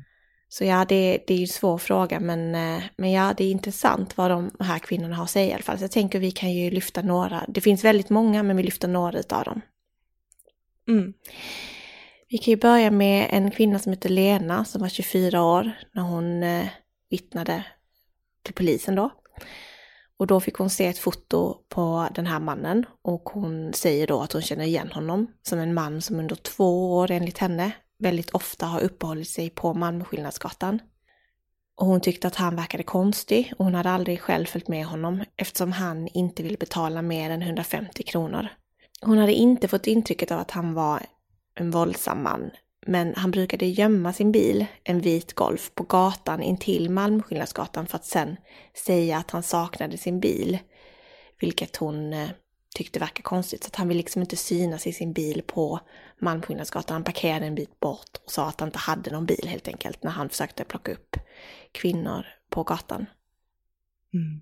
Så 0.50 0.66
ja, 0.66 0.86
det, 0.86 1.24
det 1.28 1.34
är 1.34 1.38
ju 1.38 1.44
en 1.44 1.48
svår 1.48 1.78
fråga 1.78 2.20
men, 2.20 2.56
eh, 2.56 2.84
men 2.98 3.12
ja, 3.12 3.34
det 3.38 3.44
är 3.44 3.52
intressant 3.52 4.18
vad 4.18 4.32
de 4.32 4.52
här 4.60 4.80
kvinnorna 4.80 5.16
har 5.16 5.24
att 5.24 5.30
säga 5.30 5.50
i 5.50 5.54
alla 5.54 5.64
fall. 5.64 5.78
Så 5.78 5.84
jag 5.84 5.92
tänker 5.92 6.20
vi 6.20 6.32
kan 6.32 6.52
ju 6.52 6.72
lyfta 6.72 7.02
några, 7.02 7.46
det 7.48 7.62
finns 7.62 7.84
väldigt 7.84 8.10
många 8.10 8.44
men 8.44 8.58
vi 8.58 8.64
lyfter 8.64 8.88
några 8.88 9.20
av 9.30 9.44
dem. 9.44 9.62
Mm. 10.88 11.14
Vi 12.32 12.38
kan 12.38 12.52
ju 12.52 12.58
börja 12.58 12.92
med 12.92 13.28
en 13.32 13.52
kvinna 13.52 13.80
som 13.80 13.92
heter 13.92 14.10
Lena 14.10 14.66
som 14.66 14.82
var 14.82 14.90
24 14.90 15.44
år 15.44 15.72
när 15.94 16.04
hon 16.04 16.44
eh, 16.44 16.68
vittnade 17.10 17.66
till 18.44 18.54
polisen 18.54 18.96
då. 18.96 19.10
Och 20.18 20.28
då 20.28 20.40
fick 20.40 20.56
hon 20.56 20.70
se 20.70 20.88
ett 20.88 20.98
foto 20.98 21.58
på 21.70 22.08
den 22.16 22.28
här 22.28 22.40
mannen 22.40 22.86
och 23.02 23.30
hon 23.30 23.74
säger 23.74 24.08
då 24.08 24.22
att 24.22 24.34
hon 24.34 24.42
känner 24.42 24.66
igen 24.66 24.92
honom 24.92 25.28
som 25.42 25.60
en 25.60 25.74
man 25.74 26.02
som 26.02 26.20
under 26.20 26.36
två 26.36 26.94
år 26.94 27.12
enligt 27.12 27.38
henne 27.38 27.72
väldigt 28.00 28.30
ofta 28.30 28.66
har 28.66 28.82
uppehållit 28.82 29.30
sig 29.30 29.50
på 29.50 29.74
Malmöskillnadsgatan. 29.74 30.80
Och 31.76 31.88
hon 31.88 32.02
tyckte 32.02 32.28
att 32.28 32.36
han 32.36 32.56
verkade 32.56 32.84
konstig 32.84 33.54
och 33.58 33.66
hon 33.66 33.76
hade 33.76 33.90
aldrig 33.90 34.22
själv 34.22 34.46
följt 34.46 34.68
med 34.68 34.86
honom 34.86 35.24
eftersom 35.38 35.72
han 35.72 36.08
inte 36.08 36.44
ville 36.44 36.58
betala 36.58 37.02
mer 37.02 37.30
än 37.30 37.42
150 37.42 38.04
kronor. 38.04 38.48
Hon 39.02 39.18
hade 39.18 39.34
inte 39.34 39.68
fått 39.68 39.88
intrycket 39.88 40.32
av 40.32 40.40
att 40.40 40.52
han 40.52 40.74
var 40.74 41.02
en 41.62 41.72
våldsam 41.72 42.24
man, 42.24 42.52
men 42.86 43.16
han 43.16 43.32
brukade 43.32 43.66
gömma 43.66 44.14
sin 44.14 44.32
bil, 44.32 44.66
en 44.84 45.02
vit 45.02 45.34
Golf, 45.34 45.72
på 45.76 45.84
gatan 45.84 46.42
intill 46.42 46.90
Malmskillnadsgatan 46.90 47.88
för 47.88 47.96
att 47.96 48.06
sen 48.06 48.38
säga 48.86 49.18
att 49.18 49.32
han 49.32 49.44
saknade 49.44 49.98
sin 49.98 50.20
bil, 50.20 50.60
vilket 51.40 51.76
hon 51.76 52.14
eh, 52.14 52.30
tyckte 52.76 53.00
verkar 53.00 53.24
konstigt. 53.24 53.64
Så 53.64 53.68
att 53.68 53.76
han 53.76 53.88
vill 53.88 53.98
liksom 53.98 54.22
inte 54.22 54.36
synas 54.38 54.88
i 54.88 54.94
sin 54.94 55.14
bil 55.14 55.44
på 55.48 55.80
Malmskillnadsgatan. 56.20 56.94
Han 56.94 57.04
parkerade 57.04 57.46
en 57.46 57.56
bit 57.56 57.80
bort 57.80 58.18
och 58.26 58.32
sa 58.32 58.48
att 58.48 58.60
han 58.60 58.70
inte 58.70 58.80
hade 58.80 59.12
någon 59.12 59.26
bil 59.26 59.48
helt 59.48 59.68
enkelt 59.68 60.04
när 60.04 60.12
han 60.12 60.30
försökte 60.30 60.64
plocka 60.64 60.92
upp 60.92 61.18
kvinnor 61.72 62.26
på 62.50 62.64
gatan. 62.64 63.06
Mm. 64.14 64.42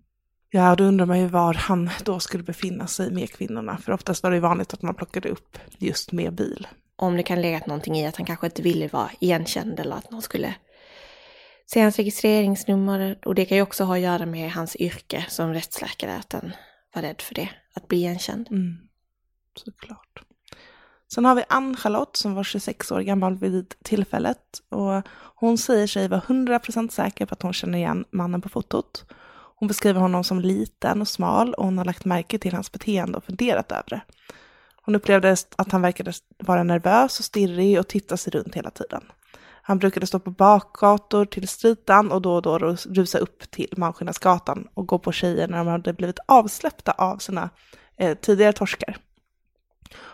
Ja, 0.52 0.76
då 0.76 0.84
undrar 0.84 1.06
man 1.06 1.20
ju 1.20 1.28
var 1.28 1.54
han 1.54 1.90
då 2.04 2.20
skulle 2.20 2.44
befinna 2.44 2.88
sig 2.88 3.12
med 3.12 3.32
kvinnorna. 3.32 3.78
För 3.78 3.92
oftast 3.92 4.24
var 4.24 4.32
det 4.32 4.40
vanligt 4.40 4.74
att 4.74 4.82
man 4.82 4.96
plockade 4.96 5.30
upp 5.30 5.58
just 5.78 6.12
med 6.12 6.34
bil. 6.34 6.68
Om 6.96 7.18
det 7.18 7.24
kan 7.24 7.42
legat 7.42 7.68
någonting 7.68 7.98
i 7.98 8.08
att 8.08 8.18
han 8.18 8.26
kanske 8.26 8.48
inte 8.48 8.62
ville 8.62 8.88
vara 8.88 9.10
igenkänd 9.20 9.80
eller 9.80 9.96
att 9.96 10.12
någon 10.12 10.22
skulle 10.22 10.56
se 11.66 11.82
hans 11.82 11.98
registreringsnummer. 11.98 13.20
Och 13.26 13.36
det 13.36 13.46
kan 13.46 13.58
ju 13.58 13.64
också 13.64 13.84
ha 13.84 13.96
att 13.96 14.02
göra 14.02 14.26
med 14.26 14.52
hans 14.52 14.76
yrke 14.76 15.26
som 15.30 15.54
rättsläkare, 15.54 16.16
att 16.16 16.34
han 16.34 16.52
var 16.96 17.02
rädd 17.02 17.22
för 17.22 17.36
det, 17.36 17.50
att 17.74 17.88
bli 17.88 17.98
igenkänd. 17.98 18.48
Mm. 18.52 18.78
Såklart. 19.56 20.24
Sen 21.14 21.26
har 21.26 21.36
vi 21.36 21.44
Ann-Charlotte 21.50 22.18
som 22.18 22.34
var 22.34 22.44
26 22.44 22.92
år 22.92 23.02
gammal 23.02 23.38
vid 23.38 23.74
tillfället. 23.84 24.62
Och 24.70 25.08
hon 25.36 25.58
säger 25.58 25.88
sig 25.88 26.08
vara 26.08 26.22
100% 26.22 26.90
säker 26.90 27.26
på 27.26 27.34
att 27.34 27.42
hon 27.42 27.54
känner 27.54 27.78
igen 27.78 28.06
mannen 28.12 28.42
på 28.42 28.50
fotot. 28.50 29.06
Hon 29.60 29.68
beskriver 29.68 30.02
honom 30.02 30.24
som 30.24 30.40
liten 30.40 31.02
och 31.02 31.08
smal 31.08 31.54
och 31.54 31.66
hon 31.66 31.78
har 31.78 31.86
lagt 31.86 32.06
märke 32.06 32.40
till 32.40 32.54
hans 32.54 32.72
beteende 32.72 33.18
och 33.18 33.24
funderat 33.24 33.72
över 33.72 33.90
det. 33.90 34.02
Hon 34.86 34.96
upplevde 34.96 35.36
att 35.56 35.72
han 35.72 35.82
verkade 35.82 36.14
vara 36.38 36.64
nervös 36.64 37.20
och 37.20 37.26
stirrig 37.26 37.80
och 37.80 37.88
titta 37.88 38.18
sig 38.18 38.32
runt 38.32 38.56
hela 38.56 38.70
tiden. 38.70 39.04
Han 39.62 39.80
brukade 39.80 40.08
stå 40.08 40.20
på 40.20 40.32
bakgator 40.32 41.26
till 41.26 41.48
stritan 41.48 42.12
och 42.12 42.22
då 42.22 42.36
och 42.36 42.42
då 42.42 42.58
rusa 42.90 43.18
upp 43.18 43.52
till 43.52 43.74
Malmskillnadsgatan 43.78 44.68
och 44.74 44.88
gå 44.88 45.00
på 45.00 45.12
tjejer 45.12 45.48
när 45.48 45.58
de 45.58 45.68
hade 45.68 45.94
blivit 45.94 46.20
avsläppta 46.28 46.92
av 46.92 47.18
sina 47.18 47.50
eh, 47.98 48.18
tidigare 48.18 48.54
torskar. 48.54 48.98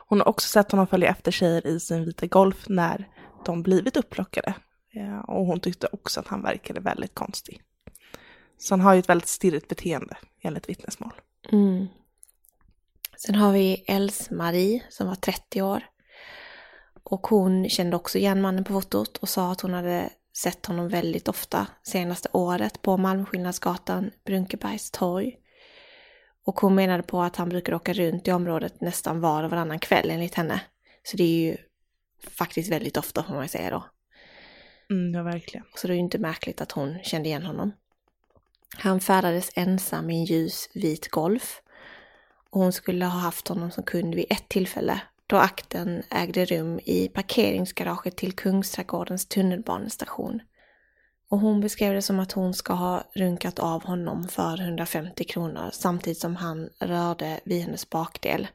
Hon 0.07 0.19
har 0.19 0.27
också 0.27 0.47
sett 0.47 0.71
honom 0.71 0.87
följa 0.87 1.09
efter 1.09 1.31
tjejer 1.31 1.67
i 1.67 1.79
sin 1.79 2.05
vita 2.05 2.27
Golf 2.27 2.65
när 2.67 3.07
de 3.45 3.63
blivit 3.63 3.97
upplockade. 3.97 4.53
Eh, 4.95 5.19
och 5.19 5.45
hon 5.45 5.59
tyckte 5.59 5.87
också 5.91 6.19
att 6.19 6.27
han 6.27 6.41
verkade 6.41 6.79
väldigt 6.79 7.15
konstig. 7.15 7.61
Så 8.57 8.73
han 8.73 8.81
har 8.81 8.93
ju 8.93 8.99
ett 8.99 9.09
väldigt 9.09 9.27
stirrigt 9.27 9.67
beteende 9.67 10.17
enligt 10.41 10.69
vittnesmål. 10.69 11.13
Mm. 11.51 11.87
Sen 13.17 13.35
har 13.35 13.51
vi 13.51 13.83
Els-Marie 13.87 14.83
som 14.89 15.07
var 15.07 15.15
30 15.15 15.61
år. 15.61 15.83
Och 17.03 17.27
hon 17.27 17.69
kände 17.69 17.95
också 17.95 18.17
igen 18.17 18.41
mannen 18.41 18.63
på 18.63 18.73
fotot 18.73 19.17
och 19.17 19.29
sa 19.29 19.51
att 19.51 19.61
hon 19.61 19.73
hade 19.73 20.09
sett 20.37 20.65
honom 20.65 20.89
väldigt 20.89 21.27
ofta 21.27 21.67
senaste 21.83 22.29
året 22.31 22.81
på 22.81 22.97
Malmskillnadsgatan, 22.97 24.11
Brunkebergs 24.25 24.91
torg. 24.91 25.35
Och 26.45 26.59
hon 26.59 26.75
menade 26.75 27.03
på 27.03 27.21
att 27.21 27.35
han 27.35 27.49
brukar 27.49 27.73
åka 27.73 27.93
runt 27.93 28.27
i 28.27 28.31
området 28.31 28.81
nästan 28.81 29.21
var 29.21 29.43
och 29.43 29.49
varannan 29.49 29.79
kväll 29.79 30.09
enligt 30.09 30.35
henne. 30.35 30.61
Så 31.03 31.17
det 31.17 31.23
är 31.23 31.51
ju 31.51 31.57
faktiskt 32.29 32.71
väldigt 32.71 32.97
ofta 32.97 33.23
får 33.23 33.33
man 33.33 33.47
säga 33.47 33.69
då. 33.69 33.85
Mm, 34.89 35.13
ja, 35.13 35.23
verkligen. 35.23 35.65
Så 35.75 35.87
det 35.87 35.93
är 35.93 35.95
ju 35.95 36.01
inte 36.01 36.19
märkligt 36.19 36.61
att 36.61 36.71
hon 36.71 36.99
kände 37.03 37.29
igen 37.29 37.45
honom. 37.45 37.71
Han 38.77 38.99
färdades 38.99 39.51
ensam 39.55 40.09
i 40.09 40.19
en 40.19 40.25
ljus 40.25 40.69
vit 40.73 41.11
Golf. 41.11 41.61
Och 42.49 42.61
hon 42.61 42.73
skulle 42.73 43.05
ha 43.05 43.19
haft 43.19 43.47
honom 43.47 43.71
som 43.71 43.83
kund 43.83 44.15
vid 44.15 44.25
ett 44.29 44.49
tillfälle 44.49 45.01
då 45.27 45.37
akten 45.37 46.03
ägde 46.09 46.45
rum 46.45 46.79
i 46.83 47.07
parkeringsgaraget 47.07 48.17
till 48.17 48.33
Kungsträdgårdens 48.33 49.25
tunnelbanestation. 49.25 50.41
Och 51.29 51.39
hon 51.39 51.61
beskrev 51.61 51.93
det 51.93 52.01
som 52.01 52.19
att 52.19 52.31
hon 52.31 52.53
ska 52.53 52.73
ha 52.73 53.03
runkat 53.13 53.59
av 53.59 53.83
honom 53.83 54.27
för 54.27 54.61
150 54.61 55.23
kronor 55.23 55.69
samtidigt 55.73 56.19
som 56.19 56.35
han 56.35 56.69
rörde 56.79 57.39
vid 57.43 57.61
hennes 57.61 57.89
bakdel. 57.89 58.47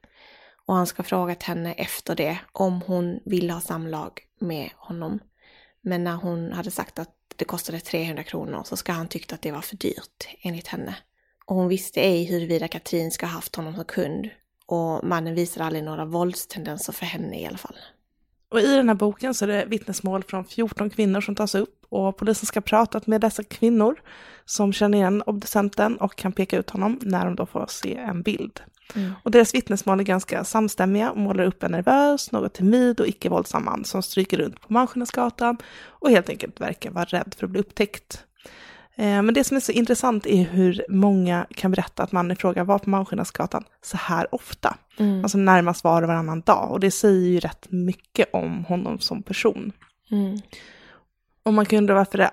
Och 0.66 0.74
han 0.74 0.86
ska 0.86 0.98
ha 0.98 1.04
frågat 1.04 1.42
henne 1.42 1.72
efter 1.72 2.16
det 2.16 2.38
om 2.52 2.82
hon 2.86 3.20
ville 3.24 3.52
ha 3.52 3.60
samlag 3.60 4.20
med 4.38 4.70
honom. 4.76 5.18
Men 5.80 6.04
när 6.04 6.16
hon 6.16 6.52
hade 6.52 6.70
sagt 6.70 6.98
att 6.98 7.10
det 7.40 7.44
kostade 7.44 7.80
300 7.80 8.22
kronor 8.22 8.62
så 8.64 8.76
ska 8.76 8.92
han 8.92 9.08
tyckt 9.08 9.32
att 9.32 9.42
det 9.42 9.52
var 9.52 9.60
för 9.60 9.76
dyrt 9.76 10.28
enligt 10.40 10.66
henne. 10.66 10.96
Och 11.46 11.56
hon 11.56 11.68
visste 11.68 12.00
ej 12.00 12.24
huruvida 12.24 12.68
Katrin 12.68 13.10
ska 13.10 13.26
ha 13.26 13.32
haft 13.32 13.56
honom 13.56 13.74
som 13.74 13.84
kund. 13.84 14.30
Och 14.66 15.04
mannen 15.04 15.34
visade 15.34 15.66
aldrig 15.66 15.84
några 15.84 16.04
våldstendenser 16.04 16.92
för 16.92 17.06
henne 17.06 17.40
i 17.40 17.46
alla 17.46 17.58
fall. 17.58 17.76
Och 18.50 18.60
i 18.60 18.76
den 18.76 18.88
här 18.88 18.96
boken 18.96 19.34
så 19.34 19.44
är 19.44 19.48
det 19.48 19.64
vittnesmål 19.64 20.22
från 20.22 20.44
14 20.44 20.90
kvinnor 20.90 21.20
som 21.20 21.34
tas 21.34 21.54
upp 21.54 21.86
och 21.88 22.16
polisen 22.16 22.46
ska 22.46 22.60
prata 22.60 23.00
med 23.04 23.20
dessa 23.20 23.44
kvinnor 23.44 24.00
som 24.44 24.72
känner 24.72 24.98
igen 24.98 25.22
obducenten 25.26 25.96
och 25.96 26.16
kan 26.16 26.32
peka 26.32 26.58
ut 26.58 26.70
honom 26.70 26.98
när 27.02 27.24
de 27.24 27.36
då 27.36 27.46
får 27.46 27.66
se 27.68 27.96
en 27.96 28.22
bild. 28.22 28.60
Mm. 28.94 29.12
Och 29.22 29.30
deras 29.30 29.54
vittnesmål 29.54 30.00
är 30.00 30.04
ganska 30.04 30.44
samstämmiga 30.44 31.10
och 31.10 31.18
målar 31.18 31.44
upp 31.44 31.62
en 31.62 31.72
nervös, 31.72 32.32
något 32.32 32.54
timid 32.54 33.00
och 33.00 33.06
icke-våldsam 33.06 33.64
man 33.64 33.84
som 33.84 34.02
stryker 34.02 34.38
runt 34.38 34.60
på 34.60 34.72
Malmskillnadsgatan 34.72 35.56
och 35.86 36.10
helt 36.10 36.28
enkelt 36.28 36.60
verkar 36.60 36.90
vara 36.90 37.04
rädd 37.04 37.34
för 37.38 37.46
att 37.46 37.50
bli 37.50 37.60
upptäckt. 37.60 38.24
Eh, 39.00 39.22
men 39.22 39.34
det 39.34 39.44
som 39.44 39.56
är 39.56 39.60
så 39.60 39.72
intressant 39.72 40.26
är 40.26 40.42
hur 40.42 40.84
många 40.88 41.46
kan 41.50 41.70
berätta 41.70 42.02
att 42.02 42.12
mannen 42.12 42.30
i 42.30 42.36
fråga 42.36 42.64
var 42.64 42.78
på 42.78 42.90
Malmskillnadsgatan 42.90 43.64
så 43.82 43.96
här 43.96 44.34
ofta. 44.34 44.76
Mm. 44.98 45.22
Alltså 45.22 45.38
närmast 45.38 45.84
var 45.84 46.02
och 46.02 46.08
varannan 46.08 46.40
dag. 46.40 46.70
Och 46.72 46.80
det 46.80 46.90
säger 46.90 47.28
ju 47.28 47.40
rätt 47.40 47.66
mycket 47.70 48.28
om 48.32 48.64
honom 48.64 48.98
som 48.98 49.22
person. 49.22 49.72
Mm. 50.10 50.38
Och 51.42 51.54
man 51.54 51.66
kan 51.66 51.78
undra 51.78 51.94
varför 51.94 52.18
det 52.18 52.30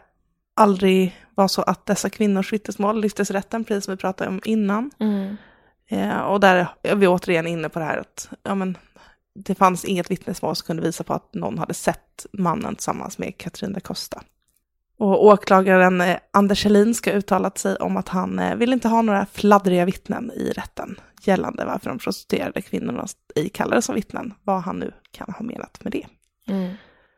aldrig 0.53 1.15
var 1.35 1.47
så 1.47 1.61
att 1.61 1.85
dessa 1.85 2.09
kvinnors 2.09 2.53
vittnesmål 2.53 3.01
lyftes 3.01 3.31
rätten, 3.31 3.63
precis 3.63 3.85
som 3.85 3.91
vi 3.91 3.97
pratade 3.97 4.29
om 4.29 4.41
innan. 4.45 4.91
Mm. 4.99 5.37
Eh, 5.89 6.19
och 6.19 6.39
där 6.39 6.67
är 6.83 6.95
vi 6.95 7.07
återigen 7.07 7.47
inne 7.47 7.69
på 7.69 7.79
det 7.79 7.85
här 7.85 7.97
att 7.97 8.29
ja, 8.43 8.55
men, 8.55 8.77
det 9.35 9.55
fanns 9.55 9.85
inget 9.85 10.11
vittnesmål 10.11 10.55
som 10.55 10.65
kunde 10.65 10.83
visa 10.83 11.03
på 11.03 11.13
att 11.13 11.33
någon 11.33 11.57
hade 11.57 11.73
sett 11.73 12.25
mannen 12.33 12.75
tillsammans 12.75 13.17
med 13.17 13.37
Katrin 13.37 13.73
da 13.73 13.79
Costa. 13.79 14.23
Och 14.99 15.25
åklagaren 15.25 16.01
eh, 16.01 16.17
Anders 16.33 16.63
Helin 16.63 16.95
ska 16.95 17.11
uttalat 17.11 17.57
sig 17.57 17.75
om 17.75 17.97
att 17.97 18.09
han 18.09 18.39
eh, 18.39 18.55
vill 18.55 18.73
inte 18.73 18.87
ha 18.87 19.01
några 19.01 19.25
fladdriga 19.25 19.85
vittnen 19.85 20.31
i 20.31 20.51
rätten 20.51 20.99
gällande 21.21 21.65
varför 21.65 21.89
de 21.89 21.99
prostituerade 21.99 22.61
kvinnorna 22.61 23.07
ej 23.35 23.49
kallades 23.49 23.85
som 23.85 23.95
vittnen, 23.95 24.33
vad 24.43 24.61
han 24.61 24.79
nu 24.79 24.91
kan 25.11 25.33
ha 25.33 25.45
menat 25.45 25.83
med 25.83 25.91
det. 25.91 26.07
Mm. 26.47 26.73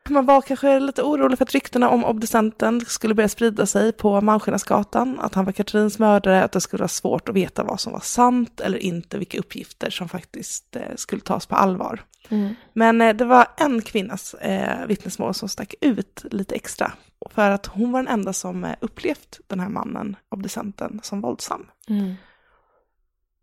Man 0.10 0.26
var 0.26 0.42
kanske 0.42 0.80
lite 0.80 1.04
orolig 1.04 1.38
för 1.38 1.46
att 1.46 1.54
ryktena 1.54 1.90
om 1.90 2.06
obducenten 2.06 2.82
skulle 2.82 3.14
börja 3.14 3.30
sprida 3.30 3.66
sig 3.66 3.92
på 3.92 4.22
Malmskillnadsgatan, 4.22 5.20
att 5.20 5.36
han 5.36 5.46
var 5.46 5.52
Katrins 5.52 6.00
mördare, 6.00 6.44
att 6.44 6.52
det 6.52 6.62
skulle 6.62 6.82
vara 6.82 6.88
svårt 6.88 7.30
att 7.30 7.36
veta 7.36 7.64
vad 7.64 7.80
som 7.80 7.94
var 7.94 8.00
sant 8.00 8.60
eller 8.60 8.78
inte, 8.78 9.18
vilka 9.18 9.40
uppgifter 9.40 9.90
som 9.90 10.10
faktiskt 10.10 10.76
eh, 10.76 10.82
skulle 10.96 11.22
tas 11.22 11.46
på 11.46 11.56
allvar. 11.56 12.02
Mm. 12.30 12.56
Men 12.74 13.02
eh, 13.02 13.16
det 13.16 13.26
var 13.26 13.48
en 13.58 13.82
kvinnas 13.82 14.34
eh, 14.34 14.86
vittnesmål 14.88 15.34
som 15.34 15.50
stack 15.50 15.76
ut 15.82 16.26
lite 16.32 16.56
extra, 16.56 16.92
för 17.32 17.52
att 17.52 17.66
hon 17.66 17.92
var 17.92 18.00
den 18.00 18.14
enda 18.14 18.34
som 18.34 18.68
upplevt 18.80 19.40
den 19.48 19.60
här 19.60 19.70
mannen, 19.70 20.16
obducenten, 20.30 21.00
som 21.04 21.22
våldsam. 21.22 21.66
Mm. 21.90 22.14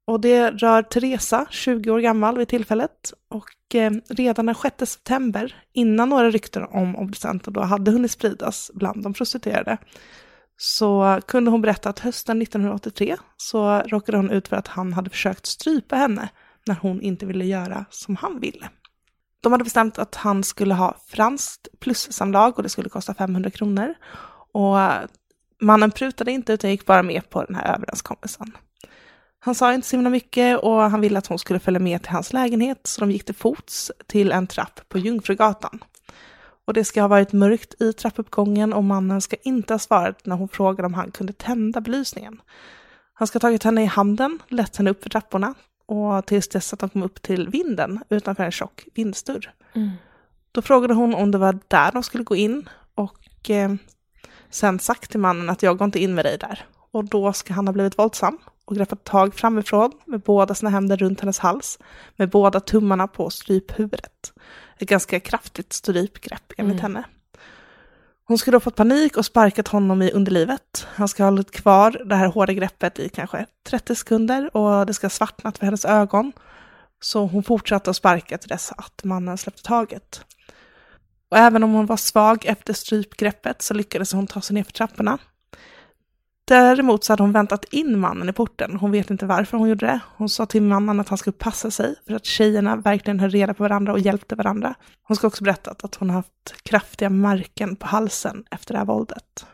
Och 0.06 0.20
det 0.20 0.50
rör 0.50 0.82
Teresa, 0.82 1.46
20 1.50 1.90
år 1.90 2.00
gammal 2.00 2.38
vid 2.38 2.48
tillfället. 2.48 3.12
Och 3.28 3.74
eh, 3.74 3.90
redan 4.08 4.46
den 4.46 4.54
6 4.54 4.74
september, 4.78 5.54
innan 5.72 6.08
några 6.08 6.30
rykten 6.30 6.64
om 6.70 6.96
obducenten 6.96 7.52
då 7.52 7.60
hade 7.60 7.90
hunnit 7.90 8.10
spridas 8.10 8.70
bland 8.74 9.02
de 9.02 9.12
prostituerade, 9.12 9.78
så 10.56 11.20
kunde 11.26 11.50
hon 11.50 11.62
berätta 11.62 11.88
att 11.88 11.98
hösten 11.98 12.42
1983 12.42 13.16
så 13.36 13.78
råkade 13.78 14.18
hon 14.18 14.30
ut 14.30 14.48
för 14.48 14.56
att 14.56 14.68
han 14.68 14.92
hade 14.92 15.10
försökt 15.10 15.46
strypa 15.46 15.96
henne 15.96 16.28
när 16.66 16.74
hon 16.74 17.00
inte 17.00 17.26
ville 17.26 17.44
göra 17.44 17.84
som 17.90 18.16
han 18.16 18.40
ville. 18.40 18.68
De 19.40 19.52
hade 19.52 19.64
bestämt 19.64 19.98
att 19.98 20.14
han 20.14 20.44
skulle 20.44 20.74
ha 20.74 20.96
franskt 21.08 21.68
plussamlag 21.80 22.56
och 22.56 22.62
det 22.62 22.68
skulle 22.68 22.88
kosta 22.88 23.14
500 23.14 23.50
kronor. 23.50 23.94
Och 24.52 24.80
eh, 24.80 25.02
mannen 25.60 25.90
prutade 25.90 26.32
inte 26.32 26.52
utan 26.52 26.70
gick 26.70 26.86
bara 26.86 27.02
med 27.02 27.30
på 27.30 27.44
den 27.44 27.54
här 27.54 27.74
överenskommelsen. 27.74 28.52
Han 29.46 29.54
sa 29.54 29.74
inte 29.74 29.88
så 29.88 29.96
himla 29.96 30.10
mycket 30.10 30.58
och 30.58 30.80
han 30.80 31.00
ville 31.00 31.18
att 31.18 31.26
hon 31.26 31.38
skulle 31.38 31.58
följa 31.58 31.80
med 31.80 32.02
till 32.02 32.12
hans 32.12 32.32
lägenhet 32.32 32.80
så 32.86 33.00
de 33.00 33.10
gick 33.10 33.24
till 33.24 33.34
fots 33.34 33.92
till 34.06 34.32
en 34.32 34.46
trapp 34.46 34.80
på 34.88 34.98
Jungfrugatan. 34.98 35.84
Och 36.64 36.74
det 36.74 36.84
ska 36.84 37.00
ha 37.00 37.08
varit 37.08 37.32
mörkt 37.32 37.82
i 37.82 37.92
trappuppgången 37.92 38.72
och 38.72 38.84
mannen 38.84 39.20
ska 39.20 39.36
inte 39.42 39.74
ha 39.74 39.78
svarat 39.78 40.26
när 40.26 40.36
hon 40.36 40.48
frågade 40.48 40.86
om 40.86 40.94
han 40.94 41.10
kunde 41.10 41.32
tända 41.32 41.80
belysningen. 41.80 42.42
Han 43.12 43.28
ska 43.28 43.36
ha 43.36 43.40
tagit 43.40 43.62
henne 43.62 43.82
i 43.82 43.86
handen, 43.86 44.38
lett 44.48 44.76
henne 44.76 44.90
upp 44.90 45.02
för 45.02 45.10
trapporna 45.10 45.54
och 45.86 46.26
tills 46.26 46.48
dess 46.48 46.72
att 46.72 46.78
de 46.78 46.88
kom 46.88 47.02
upp 47.02 47.22
till 47.22 47.48
vinden 47.48 48.00
utanför 48.08 48.44
en 48.44 48.52
tjock 48.52 48.84
vindsdörr. 48.94 49.54
Mm. 49.74 49.90
Då 50.52 50.62
frågade 50.62 50.94
hon 50.94 51.14
om 51.14 51.30
det 51.30 51.38
var 51.38 51.58
där 51.68 51.92
de 51.92 52.02
skulle 52.02 52.24
gå 52.24 52.36
in 52.36 52.68
och 52.94 53.50
eh, 53.50 53.74
sen 54.50 54.78
sagt 54.78 55.10
till 55.10 55.20
mannen 55.20 55.50
att 55.50 55.62
jag 55.62 55.78
går 55.78 55.84
inte 55.84 56.02
in 56.02 56.14
med 56.14 56.24
dig 56.24 56.38
där. 56.38 56.64
Och 56.90 57.04
då 57.04 57.32
ska 57.32 57.54
han 57.54 57.68
ha 57.68 57.72
blivit 57.72 57.98
våldsam 57.98 58.38
och 58.66 58.76
greppat 58.76 59.04
tag 59.04 59.34
framifrån 59.34 59.92
med 60.04 60.20
båda 60.20 60.54
sina 60.54 60.70
händer 60.70 60.96
runt 60.96 61.20
hennes 61.20 61.38
hals, 61.38 61.78
med 62.16 62.30
båda 62.30 62.60
tummarna 62.60 63.08
på 63.08 63.30
stryphuvudet. 63.30 64.32
Ett 64.78 64.88
ganska 64.88 65.20
kraftigt 65.20 65.72
strypgrepp 65.72 66.52
enligt 66.56 66.80
mm. 66.80 66.82
henne. 66.82 67.04
Hon 68.28 68.38
skulle 68.38 68.54
ha 68.54 68.60
fått 68.60 68.76
panik 68.76 69.16
och 69.16 69.24
sparkat 69.24 69.68
honom 69.68 70.02
i 70.02 70.10
underlivet. 70.10 70.86
Han 70.94 71.08
ska 71.08 71.22
ha 71.22 71.30
hållit 71.30 71.50
kvar 71.50 72.02
det 72.04 72.14
här 72.14 72.26
hårda 72.26 72.52
greppet 72.52 72.98
i 72.98 73.08
kanske 73.08 73.46
30 73.68 73.94
sekunder 73.94 74.56
och 74.56 74.86
det 74.86 74.94
ska 74.94 75.04
ha 75.04 75.10
svartnat 75.10 75.58
för 75.58 75.64
hennes 75.64 75.84
ögon. 75.84 76.32
Så 77.00 77.26
hon 77.26 77.42
fortsatte 77.42 77.90
att 77.90 77.96
sparka 77.96 78.38
till 78.38 78.48
dess 78.48 78.72
att 78.76 79.04
mannen 79.04 79.38
släppte 79.38 79.62
taget. 79.62 80.24
Och 81.30 81.38
även 81.38 81.62
om 81.62 81.72
hon 81.72 81.86
var 81.86 81.96
svag 81.96 82.44
efter 82.46 82.72
strypgreppet 82.72 83.62
så 83.62 83.74
lyckades 83.74 84.12
hon 84.12 84.26
ta 84.26 84.40
sig 84.40 84.54
ner 84.54 84.64
för 84.64 84.72
trapporna 84.72 85.18
Däremot 86.48 87.04
så 87.04 87.12
hade 87.12 87.22
hon 87.22 87.32
väntat 87.32 87.64
in 87.64 87.98
mannen 87.98 88.28
i 88.28 88.32
porten. 88.32 88.76
Hon 88.76 88.90
vet 88.90 89.10
inte 89.10 89.26
varför 89.26 89.58
hon 89.58 89.68
gjorde 89.68 89.86
det. 89.86 90.00
Hon 90.16 90.28
sa 90.28 90.46
till 90.46 90.62
mannen 90.62 91.00
att 91.00 91.08
han 91.08 91.18
skulle 91.18 91.36
passa 91.36 91.70
sig 91.70 91.94
för 92.06 92.14
att 92.14 92.24
tjejerna 92.24 92.76
verkligen 92.76 93.20
höll 93.20 93.30
reda 93.30 93.54
på 93.54 93.62
varandra 93.62 93.92
och 93.92 93.98
hjälpte 93.98 94.34
varandra. 94.34 94.74
Hon 95.02 95.16
ska 95.16 95.26
också 95.26 95.44
berättat 95.44 95.84
att 95.84 95.94
hon 95.94 96.10
haft 96.10 96.62
kraftiga 96.62 97.10
märken 97.10 97.76
på 97.76 97.86
halsen 97.86 98.44
efter 98.50 98.74
det 98.74 98.78
här 98.78 98.86
våldet. 98.86 99.46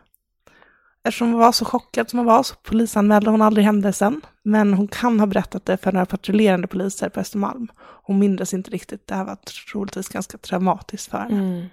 Eftersom 1.05 1.31
hon 1.31 1.41
var 1.41 1.53
så 1.53 1.65
chockad 1.65 2.11
som 2.11 2.19
hon 2.19 2.27
var 2.27 2.43
så 2.43 2.55
polisanmälde 2.55 3.31
hon 3.31 3.43
aldrig 3.43 3.65
händelsen. 3.65 4.21
Men 4.43 4.75
hon 4.75 4.89
kan 4.89 5.21
ha 5.21 5.27
berättat 5.27 5.65
det 5.65 5.77
för 5.77 5.93
några 5.93 6.07
patrullerande 6.07 6.67
poliser 6.67 7.09
på 7.09 7.21
Östermalm. 7.21 7.69
Hon 7.79 8.19
mindes 8.19 8.55
inte 8.55 8.71
riktigt, 8.71 9.07
det 9.07 9.15
här 9.15 9.25
var 9.25 9.37
troligtvis 9.37 10.09
ganska 10.09 10.39
traumatiskt 10.39 11.11
för 11.11 11.19
henne. 11.19 11.39
Mm. 11.39 11.67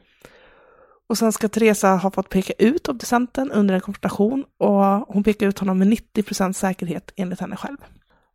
Och 1.10 1.18
sen 1.18 1.32
ska 1.32 1.50
Teresa 1.50 1.96
ha 1.96 2.12
fått 2.12 2.30
peka 2.30 2.54
ut 2.58 2.88
obducenten 2.88 3.52
under 3.52 3.76
en 3.76 3.82
konfrontation 3.82 4.46
och 4.58 4.84
hon 4.84 5.24
pekar 5.24 5.48
ut 5.48 5.60
honom 5.60 5.80
med 5.80 5.88
90 5.88 6.24
procents 6.24 6.60
säkerhet 6.60 7.12
enligt 7.16 7.40
henne 7.40 7.56
själv. 7.56 7.78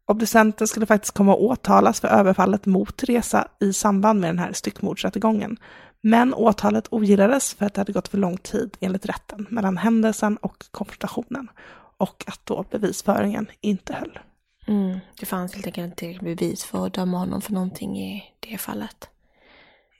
Obducenten 0.06 0.68
skulle 0.68 0.86
faktiskt 0.86 1.14
komma 1.14 1.32
att 1.32 1.38
åtalas 1.38 2.00
för 2.00 2.08
överfallet 2.08 2.66
mot 2.66 2.96
Teresa 2.96 3.48
i 3.60 3.72
samband 3.72 4.20
med 4.20 4.30
den 4.30 4.38
här 4.38 4.52
styckmordsrättegången. 4.52 5.56
Men 6.00 6.34
åtalet 6.34 6.86
ogillades 6.90 7.54
för 7.54 7.66
att 7.66 7.74
det 7.74 7.80
hade 7.80 7.92
gått 7.92 8.08
för 8.08 8.18
lång 8.18 8.36
tid 8.36 8.76
enligt 8.80 9.06
rätten 9.06 9.46
mellan 9.50 9.76
händelsen 9.76 10.36
och 10.36 10.64
konfrontationen 10.70 11.48
och 11.96 12.24
att 12.26 12.40
då 12.44 12.64
bevisföringen 12.70 13.46
inte 13.60 13.92
höll. 13.92 14.18
Mm. 14.66 14.98
Det 15.20 15.26
fanns 15.26 15.54
helt 15.54 15.66
enkelt 15.66 16.02
inte 16.02 16.24
bevis 16.24 16.64
för 16.64 16.86
att 16.86 16.94
döma 16.94 17.18
honom 17.18 17.40
för 17.42 17.52
någonting 17.52 17.98
i 17.98 18.24
det 18.40 18.58
fallet. 18.58 19.08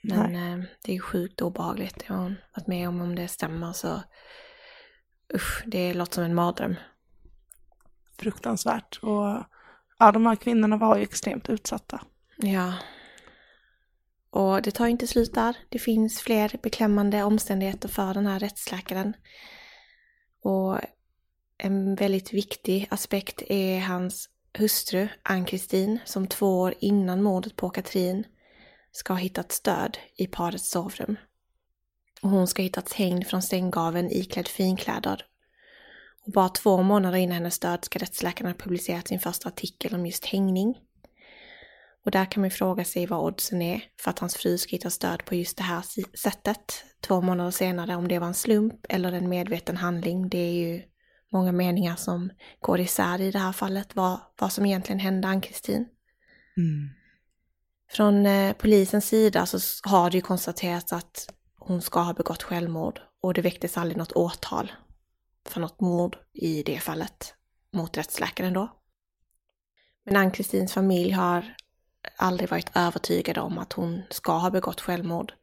Men 0.07 0.35
eh, 0.35 0.65
det 0.83 0.95
är 0.95 0.99
sjukt 0.99 1.41
obehagligt. 1.41 2.03
Jag 2.07 2.15
har 2.15 2.35
varit 2.55 2.67
med 2.67 2.89
om 2.89 3.01
om 3.01 3.15
det 3.15 3.27
stämmer 3.27 3.73
så 3.73 4.03
usch, 5.33 5.63
det 5.65 5.93
låter 5.93 6.13
som 6.13 6.23
en 6.23 6.35
mardröm. 6.35 6.75
Fruktansvärt. 8.19 8.99
Och 9.01 9.43
ja, 9.99 10.11
de 10.11 10.25
här 10.25 10.35
kvinnorna 10.35 10.77
var 10.77 10.97
ju 10.97 11.03
extremt 11.03 11.49
utsatta. 11.49 12.01
Ja. 12.37 12.73
Och 14.29 14.61
det 14.61 14.71
tar 14.71 14.85
ju 14.85 14.91
inte 14.91 15.07
slut 15.07 15.33
där. 15.33 15.57
Det 15.69 15.79
finns 15.79 16.19
fler 16.19 16.59
beklämmande 16.63 17.23
omständigheter 17.23 17.89
för 17.89 18.13
den 18.13 18.25
här 18.25 18.39
rättsläkaren. 18.39 19.13
Och 20.41 20.79
en 21.57 21.95
väldigt 21.95 22.33
viktig 22.33 22.87
aspekt 22.91 23.43
är 23.47 23.79
hans 23.79 24.29
hustru 24.57 25.07
Ann-Kristin 25.23 25.99
som 26.05 26.27
två 26.27 26.61
år 26.61 26.73
innan 26.79 27.23
mordet 27.23 27.55
på 27.55 27.69
Katrin 27.69 28.23
ska 28.95 29.13
ha 29.13 29.19
hittat 29.19 29.51
stöd 29.51 29.97
i 30.17 30.27
parets 30.27 30.69
sovrum. 30.69 31.15
Och 32.21 32.29
hon 32.29 32.47
ska 32.47 32.61
ha 32.61 32.63
hittats 32.63 32.93
hängd 32.93 33.27
från 33.27 33.41
sänggaveln 33.41 34.11
iklädd 34.11 34.47
finkläder. 34.47 35.25
Och 36.25 36.31
bara 36.31 36.49
två 36.49 36.81
månader 36.81 37.17
innan 37.17 37.33
hennes 37.33 37.59
död 37.59 37.85
ska 37.85 37.99
rättsläkaren 37.99 38.51
ha 38.51 38.57
publicerat 38.57 39.07
sin 39.07 39.19
första 39.19 39.49
artikel 39.49 39.95
om 39.95 40.05
just 40.05 40.25
hängning. 40.25 40.77
Och 42.05 42.11
där 42.11 42.31
kan 42.31 42.41
man 42.41 42.51
fråga 42.51 42.85
sig 42.85 43.05
vad 43.05 43.25
oddsen 43.25 43.61
är 43.61 43.83
för 43.99 44.09
att 44.09 44.19
hans 44.19 44.35
fru 44.35 44.57
ska 44.57 44.71
hitta 44.71 44.89
stöd 44.89 45.25
på 45.25 45.35
just 45.35 45.57
det 45.57 45.63
här 45.63 45.83
sättet 46.17 46.85
två 46.99 47.21
månader 47.21 47.51
senare, 47.51 47.95
om 47.95 48.07
det 48.07 48.19
var 48.19 48.27
en 48.27 48.33
slump 48.33 48.85
eller 48.89 49.11
en 49.11 49.29
medveten 49.29 49.77
handling. 49.77 50.29
Det 50.29 50.37
är 50.37 50.53
ju 50.53 50.81
många 51.31 51.51
meningar 51.51 51.95
som 51.95 52.29
går 52.59 52.79
isär 52.79 53.21
i 53.21 53.31
det 53.31 53.39
här 53.39 53.51
fallet, 53.51 53.95
vad, 53.95 54.19
vad 54.39 54.51
som 54.51 54.65
egentligen 54.65 54.99
hände 54.99 55.27
Ann-Kristin. 55.27 55.85
Mm. 56.57 56.89
Från 57.95 58.25
eh, 58.25 58.53
polisens 58.53 59.07
sida 59.07 59.45
så 59.45 59.59
har 59.89 60.09
det 60.09 60.17
ju 60.17 60.21
konstaterats 60.21 60.93
att 60.93 61.33
hon 61.59 61.81
ska 61.81 61.99
ha 61.99 62.13
begått 62.13 62.43
självmord 62.43 63.01
och 63.21 63.33
det 63.33 63.41
väcktes 63.41 63.77
aldrig 63.77 63.97
något 63.97 64.11
åtal 64.11 64.71
för 65.49 65.61
något 65.61 65.81
mord 65.81 66.17
i 66.33 66.63
det 66.63 66.79
fallet 66.79 67.33
mot 67.73 67.97
rättsläkaren 67.97 68.53
då. 68.53 68.71
Men 70.05 70.15
Ann-Kristins 70.15 70.73
familj 70.73 71.11
har 71.11 71.55
aldrig 72.17 72.49
varit 72.49 72.71
övertygade 72.75 73.41
om 73.41 73.57
att 73.57 73.73
hon 73.73 74.01
ska 74.09 74.37
ha 74.37 74.51
begått 74.51 74.81
självmord 74.81 75.33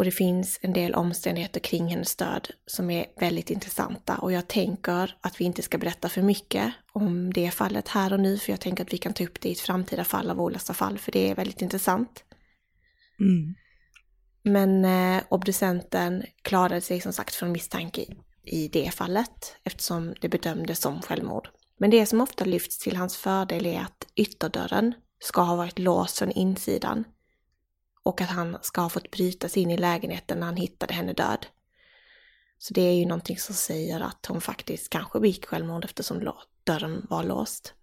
och 0.00 0.04
det 0.04 0.10
finns 0.10 0.58
en 0.62 0.72
del 0.72 0.94
omständigheter 0.94 1.60
kring 1.60 1.88
hennes 1.88 2.16
död 2.16 2.48
som 2.66 2.90
är 2.90 3.06
väldigt 3.20 3.50
intressanta 3.50 4.16
och 4.16 4.32
jag 4.32 4.48
tänker 4.48 5.16
att 5.20 5.40
vi 5.40 5.44
inte 5.44 5.62
ska 5.62 5.78
berätta 5.78 6.08
för 6.08 6.22
mycket 6.22 6.72
om 6.92 7.32
det 7.32 7.50
fallet 7.50 7.88
här 7.88 8.12
och 8.12 8.20
nu 8.20 8.38
för 8.38 8.52
jag 8.52 8.60
tänker 8.60 8.84
att 8.84 8.92
vi 8.92 8.98
kan 8.98 9.12
ta 9.12 9.24
upp 9.24 9.40
det 9.40 9.48
i 9.48 9.52
ett 9.52 9.60
framtida 9.60 10.04
fall 10.04 10.30
av 10.30 10.40
olösta 10.40 10.74
fall 10.74 10.98
för 10.98 11.12
det 11.12 11.30
är 11.30 11.34
väldigt 11.34 11.62
intressant. 11.62 12.24
Mm. 13.20 13.54
Men 14.42 14.84
eh, 14.84 15.22
obducenten 15.28 16.24
klarade 16.42 16.80
sig 16.80 17.00
som 17.00 17.12
sagt 17.12 17.34
från 17.34 17.52
misstanke 17.52 18.04
i 18.44 18.68
det 18.68 18.94
fallet 18.94 19.56
eftersom 19.64 20.14
det 20.20 20.28
bedömdes 20.28 20.80
som 20.80 21.02
självmord. 21.02 21.48
Men 21.78 21.90
det 21.90 22.06
som 22.06 22.20
ofta 22.20 22.44
lyfts 22.44 22.78
till 22.78 22.96
hans 22.96 23.16
fördel 23.16 23.66
är 23.66 23.80
att 23.80 24.06
ytterdörren 24.16 24.94
ska 25.18 25.42
ha 25.42 25.56
varit 25.56 25.78
låst 25.78 26.18
från 26.18 26.30
insidan 26.30 27.04
och 28.02 28.20
att 28.20 28.28
han 28.28 28.58
ska 28.62 28.80
ha 28.80 28.88
fått 28.88 29.10
bryta 29.10 29.48
sig 29.48 29.62
in 29.62 29.70
i 29.70 29.76
lägenheten 29.76 30.38
när 30.40 30.46
han 30.46 30.56
hittade 30.56 30.94
henne 30.94 31.12
död. 31.12 31.46
Så 32.58 32.74
det 32.74 32.82
är 32.82 32.94
ju 32.94 33.06
någonting 33.06 33.38
som 33.38 33.54
säger 33.54 34.00
att 34.00 34.26
hon 34.26 34.40
faktiskt 34.40 34.90
kanske 34.90 35.20
begick 35.20 35.46
självmord 35.46 35.84
eftersom 35.84 36.32
dörren 36.64 37.06
var 37.10 37.24
låst. 37.24 37.74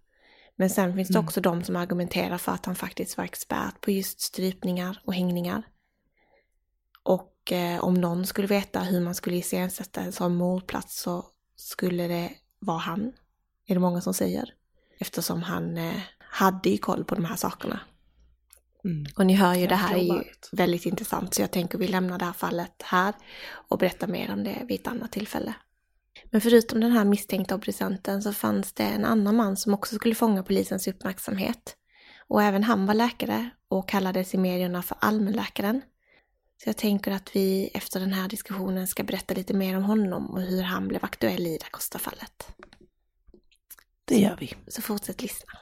Men 0.56 0.70
sen 0.70 0.94
finns 0.94 1.08
det 1.08 1.18
mm. 1.18 1.26
också 1.26 1.40
de 1.40 1.64
som 1.64 1.76
argumenterar 1.76 2.38
för 2.38 2.52
att 2.52 2.66
han 2.66 2.76
faktiskt 2.76 3.16
var 3.16 3.24
expert 3.24 3.80
på 3.80 3.90
just 3.90 4.20
strypningar 4.20 5.02
och 5.04 5.14
hängningar. 5.14 5.62
Och 7.02 7.52
eh, 7.52 7.84
om 7.84 7.94
någon 7.94 8.26
skulle 8.26 8.48
veta 8.48 8.80
hur 8.80 9.00
man 9.00 9.14
skulle 9.14 9.36
iscensätta 9.36 10.00
en 10.00 10.12
sån 10.12 10.36
mordplats 10.36 11.00
så 11.00 11.26
skulle 11.56 12.08
det 12.08 12.30
vara 12.58 12.78
han, 12.78 13.12
är 13.66 13.74
det 13.74 13.80
många 13.80 14.00
som 14.00 14.14
säger. 14.14 14.54
Eftersom 14.98 15.42
han 15.42 15.78
eh, 15.78 16.00
hade 16.18 16.70
ju 16.70 16.78
koll 16.78 17.04
på 17.04 17.14
de 17.14 17.24
här 17.24 17.36
sakerna. 17.36 17.80
Mm. 18.84 19.06
Och 19.16 19.26
ni 19.26 19.34
hör 19.34 19.54
ju, 19.54 19.66
det 19.66 19.74
här 19.74 19.94
är 19.94 20.02
ju 20.02 20.22
väldigt 20.52 20.86
intressant 20.86 21.34
så 21.34 21.42
jag 21.42 21.50
tänker 21.50 21.78
vi 21.78 21.88
lämnar 21.88 22.18
det 22.18 22.24
här 22.24 22.32
fallet 22.32 22.82
här 22.84 23.14
och 23.50 23.78
berättar 23.78 24.06
mer 24.06 24.32
om 24.32 24.44
det 24.44 24.62
vid 24.68 24.80
ett 24.80 24.86
annat 24.86 25.12
tillfälle. 25.12 25.54
Men 26.30 26.40
förutom 26.40 26.80
den 26.80 26.92
här 26.92 27.04
misstänkta 27.04 27.54
obducenten 27.54 28.22
så 28.22 28.32
fanns 28.32 28.72
det 28.72 28.84
en 28.84 29.04
annan 29.04 29.36
man 29.36 29.56
som 29.56 29.74
också 29.74 29.94
skulle 29.94 30.14
fånga 30.14 30.42
polisens 30.42 30.88
uppmärksamhet. 30.88 31.76
Och 32.28 32.42
även 32.42 32.64
han 32.64 32.86
var 32.86 32.94
läkare 32.94 33.50
och 33.68 33.88
kallades 33.88 34.34
i 34.34 34.38
medierna 34.38 34.82
för 34.82 34.96
allmänläkaren. 35.00 35.82
Så 36.62 36.68
jag 36.68 36.76
tänker 36.76 37.10
att 37.10 37.36
vi 37.36 37.70
efter 37.74 38.00
den 38.00 38.12
här 38.12 38.28
diskussionen 38.28 38.86
ska 38.86 39.02
berätta 39.02 39.34
lite 39.34 39.54
mer 39.54 39.76
om 39.76 39.84
honom 39.84 40.30
och 40.30 40.40
hur 40.40 40.62
han 40.62 40.88
blev 40.88 41.04
aktuell 41.04 41.46
i 41.46 41.58
Da 41.58 41.66
Costa-fallet. 41.70 42.48
Det 44.04 44.18
gör 44.18 44.36
vi. 44.40 44.54
Så 44.68 44.82
fortsätt 44.82 45.22
lyssna. 45.22 45.52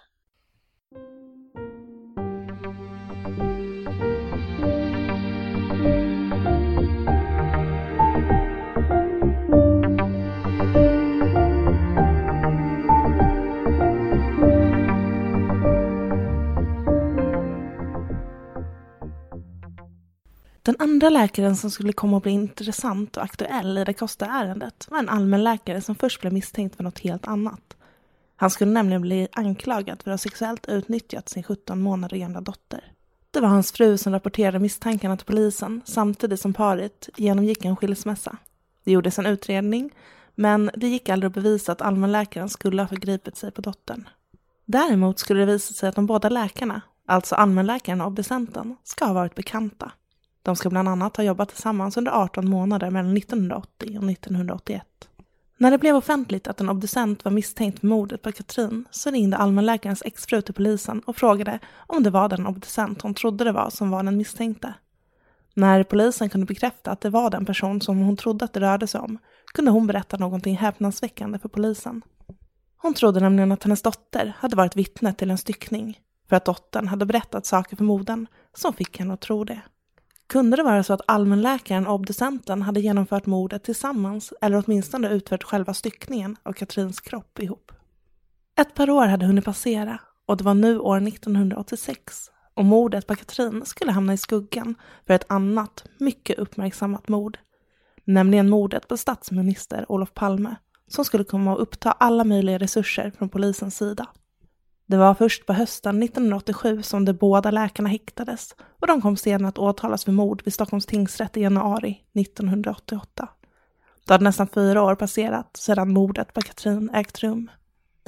Den 20.67 20.77
andra 20.79 21.11
läkaren 21.11 21.57
som 21.57 21.71
skulle 21.71 21.93
komma 21.93 22.17
att 22.17 22.23
bli 22.23 22.33
intressant 22.33 23.17
och 23.17 23.23
aktuell 23.23 23.79
i 23.79 23.85
det 23.85 23.93
Costa-ärendet 23.93 24.87
var 24.91 24.99
en 24.99 25.09
allmänläkare 25.09 25.81
som 25.81 25.95
först 25.95 26.21
blev 26.21 26.33
misstänkt 26.33 26.77
för 26.77 26.85
något 26.85 26.99
helt 26.99 27.27
annat. 27.27 27.77
Han 28.37 28.51
skulle 28.51 28.71
nämligen 28.71 29.03
bli 29.03 29.29
anklagad 29.33 30.03
för 30.03 30.11
att 30.11 30.13
ha 30.13 30.19
sexuellt 30.19 30.69
utnyttjat 30.69 31.29
sin 31.29 31.43
17 31.43 31.83
månader 31.83 32.17
gamla 32.17 32.41
dotter. 32.41 32.93
Det 33.31 33.41
var 33.41 33.49
hans 33.49 33.73
fru 33.73 33.99
som 33.99 34.13
rapporterade 34.13 34.59
misstankarna 34.59 35.17
till 35.17 35.27
polisen 35.27 35.83
samtidigt 35.85 36.41
som 36.41 36.55
paret 36.55 37.09
genomgick 37.17 37.65
en 37.65 37.77
skilsmässa. 37.77 38.37
Det 38.85 38.93
gjordes 38.93 39.19
en 39.19 39.27
utredning, 39.27 39.91
men 40.35 40.71
det 40.75 40.89
gick 40.89 41.09
aldrig 41.09 41.29
att 41.29 41.35
bevisa 41.35 41.73
att 41.73 41.83
allmänläkaren 41.83 42.49
skulle 42.49 42.83
ha 42.83 42.89
förgripit 42.89 43.37
sig 43.37 43.51
på 43.51 43.61
dottern. 43.61 44.09
Däremot 44.65 45.19
skulle 45.19 45.41
det 45.41 45.47
visa 45.47 45.75
sig 45.75 45.89
att 45.89 45.95
de 45.95 46.07
båda 46.07 46.29
läkarna, 46.29 46.81
alltså 47.07 47.35
allmänläkaren 47.35 48.01
och 48.01 48.07
obducenten, 48.07 48.77
ska 48.85 49.05
ha 49.05 49.13
varit 49.13 49.35
bekanta. 49.35 49.93
De 50.47 50.57
ska 50.57 50.71
bland 50.71 50.89
annat 50.89 51.17
ha 51.17 51.25
jobbat 51.25 51.49
tillsammans 51.49 51.97
under 51.97 52.13
18 52.13 52.51
månader 52.51 52.91
mellan 52.91 53.17
1980 53.17 53.99
och 53.99 54.11
1981. 54.11 54.83
När 55.59 55.71
det 55.71 55.79
blev 55.79 55.97
offentligt 55.97 56.49
att 56.49 56.61
en 56.61 56.71
obducent 56.71 57.25
var 57.25 57.33
misstänkt 57.33 57.79
för 57.81 57.87
mordet 57.87 58.23
på 58.23 58.33
Katrin 58.33 58.85
så 58.91 59.11
ringde 59.11 59.37
allmänläkarens 59.37 60.03
exfru 60.05 60.43
till 60.43 60.55
polisen 60.55 61.01
och 61.01 61.17
frågade 61.17 61.59
om 61.87 62.03
det 62.03 62.11
var 62.11 62.29
den 62.29 62.47
obducent 62.47 63.03
hon 63.03 63.15
trodde 63.15 63.45
det 63.45 63.53
var 63.53 63.71
som 63.71 63.91
var 63.91 64.03
den 64.03 64.17
misstänkte. 64.17 64.75
När 65.55 65.83
polisen 65.83 66.29
kunde 66.29 66.47
bekräfta 66.47 66.91
att 66.91 67.01
det 67.01 67.11
var 67.11 67.31
den 67.31 67.45
person 67.47 67.81
som 67.81 67.99
hon 67.99 68.17
trodde 68.17 68.45
att 68.45 68.53
det 68.53 68.61
rörde 68.61 68.87
sig 68.87 69.01
om 69.01 69.19
kunde 69.55 69.71
hon 69.71 69.87
berätta 69.87 70.17
någonting 70.17 70.57
häpnadsväckande 70.57 71.39
för 71.39 71.49
polisen. 71.49 72.03
Hon 72.77 72.95
trodde 72.95 73.21
nämligen 73.21 73.53
att 73.53 73.65
hennes 73.65 73.83
dotter 73.83 74.37
hade 74.39 74.57
varit 74.57 74.77
vittne 74.77 75.13
till 75.13 75.31
en 75.31 75.39
styckning 75.39 76.01
för 76.29 76.37
att 76.37 76.45
dottern 76.45 76.89
hade 76.89 77.07
berättat 77.07 77.47
saker 77.47 77.77
för 77.77 77.85
modern 77.85 78.27
som 78.55 78.73
fick 78.73 78.99
henne 78.99 79.15
att 79.15 79.21
tro 79.21 79.45
det. 79.45 79.61
Kunde 80.27 80.57
det 80.57 80.63
vara 80.63 80.83
så 80.83 80.93
att 80.93 81.01
allmänläkaren 81.07 81.87
och 81.87 81.95
obducenten 81.95 82.63
hade 82.63 82.81
genomfört 82.81 83.27
mordet 83.27 83.65
tillsammans 83.65 84.33
eller 84.41 84.63
åtminstone 84.67 85.09
utfört 85.09 85.43
själva 85.43 85.75
styckningen 85.75 86.37
av 86.43 86.53
Katrins 86.53 87.01
kropp 87.01 87.39
ihop? 87.39 87.73
Ett 88.61 88.75
par 88.75 88.91
år 88.91 89.07
hade 89.07 89.27
hunnit 89.27 89.45
passera 89.45 90.01
och 90.27 90.37
det 90.37 90.45
var 90.45 90.55
nu 90.55 90.79
år 90.79 91.09
1986 91.09 92.31
och 92.55 92.65
mordet 92.65 93.07
på 93.07 93.15
Katrin 93.15 93.63
skulle 93.65 93.93
hamna 93.93 94.13
i 94.13 94.17
skuggan 94.17 94.75
för 95.07 95.15
ett 95.15 95.27
annat, 95.29 95.85
mycket 95.99 96.39
uppmärksammat 96.39 97.09
mord. 97.09 97.39
Nämligen 98.05 98.49
mordet 98.49 98.89
på 98.89 98.97
statsminister 98.97 99.87
Olof 99.89 100.15
Palme 100.15 100.57
som 100.89 101.05
skulle 101.05 101.25
komma 101.25 101.53
att 101.53 101.59
uppta 101.59 101.93
alla 101.93 102.25
möjliga 102.25 102.59
resurser 102.59 103.11
från 103.19 103.29
polisens 103.29 103.77
sida. 103.77 104.07
Det 104.87 104.97
var 104.97 105.15
först 105.15 105.47
på 105.47 105.53
hösten 105.53 106.03
1987 106.03 106.83
som 106.83 107.05
de 107.05 107.13
båda 107.13 107.51
läkarna 107.51 107.89
häktades 107.89 108.55
och 108.81 108.87
de 108.87 109.03
kom 109.03 109.17
sedan 109.17 109.45
att 109.45 109.59
åtalas 109.59 110.05
för 110.05 110.13
mord 110.13 110.43
vid 110.45 110.55
Stockholms 110.55 110.87
tingsrätt 110.87 111.37
i 111.37 111.41
januari 111.41 112.01
1988. 112.15 113.29
Då 114.05 114.15
hade 114.15 114.25
nästan 114.25 114.49
fyra 114.49 114.83
år 114.83 114.95
passerat 114.95 115.57
sedan 115.57 115.93
mordet 115.93 116.35
på 116.35 116.41
Katrin 116.41 116.91
ägt 116.95 117.23
rum. 117.23 117.51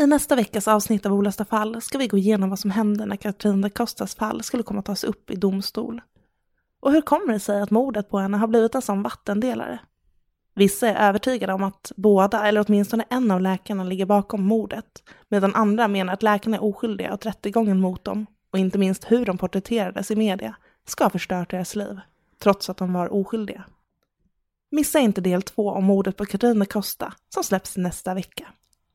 I 0.00 0.06
nästa 0.06 0.36
veckas 0.36 0.68
avsnitt 0.68 1.06
av 1.06 1.12
Olösta 1.12 1.44
fall 1.44 1.80
ska 1.80 1.98
vi 1.98 2.06
gå 2.06 2.16
igenom 2.16 2.50
vad 2.50 2.58
som 2.58 2.70
hände 2.70 3.06
när 3.06 3.16
Katrin 3.16 3.60
da 3.60 3.70
Costas 3.70 4.14
fall 4.14 4.42
skulle 4.42 4.62
komma 4.62 4.80
att 4.80 4.86
tas 4.86 5.04
upp 5.04 5.30
i 5.30 5.36
domstol. 5.36 6.00
Och 6.80 6.92
hur 6.92 7.00
kommer 7.00 7.32
det 7.32 7.40
sig 7.40 7.60
att 7.60 7.70
mordet 7.70 8.10
på 8.10 8.18
henne 8.18 8.36
har 8.36 8.46
blivit 8.46 8.74
en 8.74 8.82
sån 8.82 9.02
vattendelare? 9.02 9.78
Vissa 10.58 10.88
är 10.88 11.08
övertygade 11.08 11.52
om 11.52 11.62
att 11.62 11.92
båda, 11.96 12.46
eller 12.46 12.64
åtminstone 12.68 13.04
en 13.10 13.30
av 13.30 13.40
läkarna, 13.40 13.84
ligger 13.84 14.06
bakom 14.06 14.42
mordet, 14.44 15.02
medan 15.28 15.54
andra 15.54 15.88
menar 15.88 16.12
att 16.12 16.22
läkarna 16.22 16.56
är 16.56 16.64
oskyldiga 16.64 17.08
och 17.08 17.14
att 17.14 17.26
rättegången 17.26 17.80
mot 17.80 18.04
dem, 18.04 18.26
och 18.52 18.58
inte 18.58 18.78
minst 18.78 19.04
hur 19.10 19.26
de 19.26 19.38
porträtterades 19.38 20.10
i 20.10 20.16
media, 20.16 20.56
ska 20.86 21.04
ha 21.04 21.10
förstört 21.10 21.50
deras 21.50 21.76
liv, 21.76 22.00
trots 22.42 22.70
att 22.70 22.76
de 22.76 22.92
var 22.92 23.12
oskyldiga. 23.12 23.64
Missa 24.70 24.98
inte 24.98 25.20
del 25.20 25.42
två 25.42 25.70
om 25.70 25.84
mordet 25.84 26.16
på 26.16 26.26
Katarina 26.26 26.64
Costa, 26.64 27.12
som 27.28 27.44
släpps 27.44 27.76
nästa 27.76 28.14
vecka. 28.14 28.48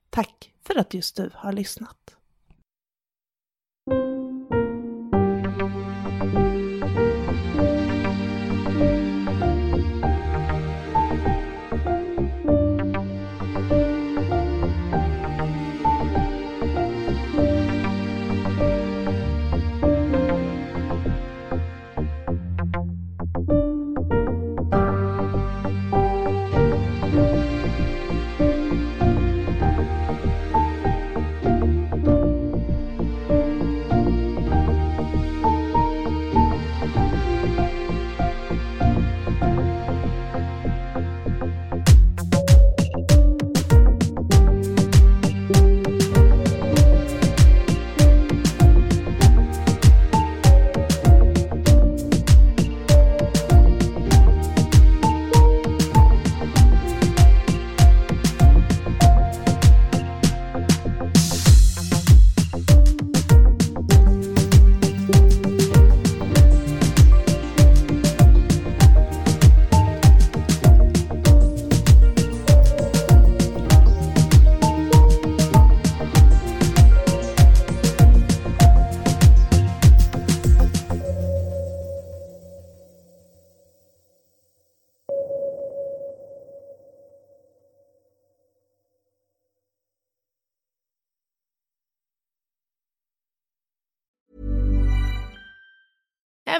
Tack 0.10 0.52
för 0.68 0.80
att 0.80 0.94
just 0.94 1.16
du 1.16 1.30
har 1.34 1.52
lyssnat. 1.52 2.16